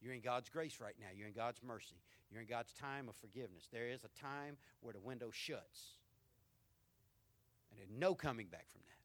[0.00, 1.08] You're in God's grace right now.
[1.16, 1.96] You're in God's mercy.
[2.30, 3.68] You're in God's time of forgiveness.
[3.72, 5.96] There is a time where the window shuts.
[7.70, 8.97] And there's no coming back from that.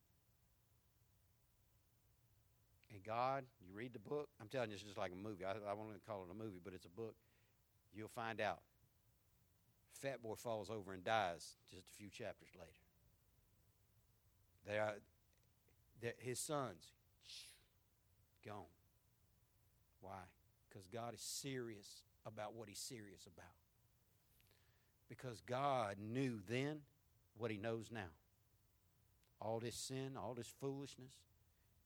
[2.93, 5.43] And God, you read the book, I'm telling you, it's just like a movie.
[5.43, 7.15] I, I won't call it a movie, but it's a book.
[7.93, 8.59] You'll find out.
[9.93, 12.71] Fat boy falls over and dies just a few chapters later.
[14.67, 14.95] They are,
[16.19, 16.91] his sons,
[18.45, 18.63] gone.
[20.01, 20.19] Why?
[20.69, 23.45] Because God is serious about what he's serious about.
[25.09, 26.79] Because God knew then
[27.37, 28.11] what he knows now.
[29.41, 31.13] All this sin, all this foolishness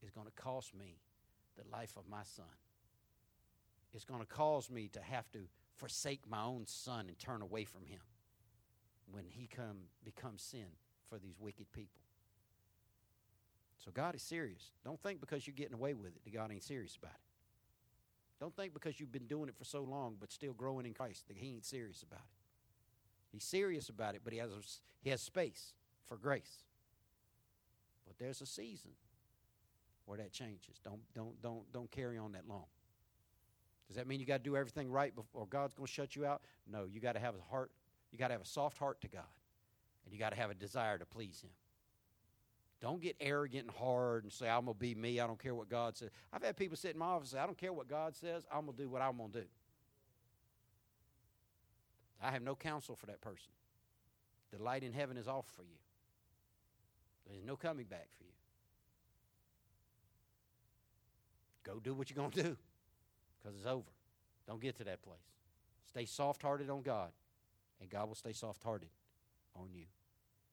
[0.04, 1.00] is going to cost me
[1.58, 2.46] the life of my son.
[3.94, 5.40] It's going to cause me to have to
[5.76, 8.00] forsake my own son and turn away from him
[9.12, 10.68] when he come becomes sin
[11.10, 12.02] for these wicked people.
[13.78, 14.72] So God is serious.
[14.84, 17.22] Don't think because you're getting away with it that God ain't serious about it.
[18.40, 21.28] Don't think because you've been doing it for so long but still growing in Christ
[21.28, 22.38] that he ain't serious about it.
[23.32, 24.50] He's serious about it, but he has
[25.02, 25.74] he has space
[26.06, 26.64] for grace.
[28.06, 28.92] But there's a season
[30.08, 30.80] where that changes.
[30.84, 32.66] Don't don't don't don't carry on that long.
[33.88, 36.26] Does that mean you got to do everything right before God's going to shut you
[36.26, 36.42] out?
[36.70, 37.72] No, you got to have a heart.
[38.12, 39.24] You got to have a soft heart to God,
[40.04, 41.52] and you got to have a desire to please Him.
[42.82, 45.20] Don't get arrogant and hard and say, I'm going to be me.
[45.20, 46.10] I don't care what God says.
[46.32, 48.46] I've had people sit in my office and say, I don't care what God says.
[48.52, 49.48] I'm going to do what I'm going to do.
[52.22, 53.52] I have no counsel for that person.
[54.52, 55.78] The light in heaven is off for you,
[57.28, 58.37] there's no coming back for you.
[61.68, 62.58] Go do what you're going to do
[63.38, 63.92] because it's over.
[64.48, 65.20] Don't get to that place.
[65.90, 67.12] Stay soft hearted on God,
[67.82, 68.90] and God will stay soft hearted
[69.56, 69.86] on you.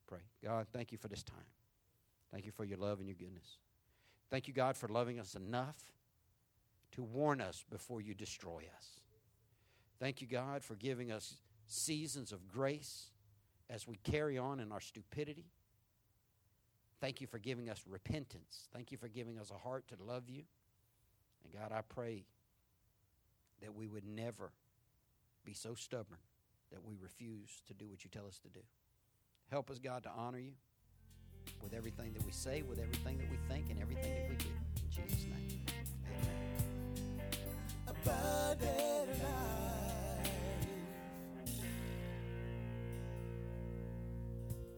[0.07, 0.19] Pray.
[0.43, 1.37] God, thank you for this time.
[2.31, 3.59] Thank you for your love and your goodness.
[4.29, 5.77] Thank you, God, for loving us enough
[6.91, 8.99] to warn us before you destroy us.
[9.99, 11.37] Thank you, God, for giving us
[11.67, 13.11] seasons of grace
[13.69, 15.45] as we carry on in our stupidity.
[16.99, 18.67] Thank you for giving us repentance.
[18.73, 20.43] Thank you for giving us a heart to love you.
[21.45, 22.25] And God, I pray
[23.61, 24.51] that we would never
[25.45, 26.17] be so stubborn
[26.71, 28.59] that we refuse to do what you tell us to do.
[29.51, 30.53] Help us, God, to honor you
[31.61, 34.49] with everything that we say, with everything that we think, and everything that we do.
[34.83, 35.61] In Jesus' name,
[36.07, 36.55] amen.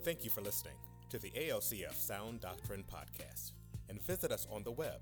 [0.03, 0.75] Thank you for listening
[1.09, 3.53] to the ALCF Sound Doctrine Podcast
[3.89, 5.01] and visit us on the web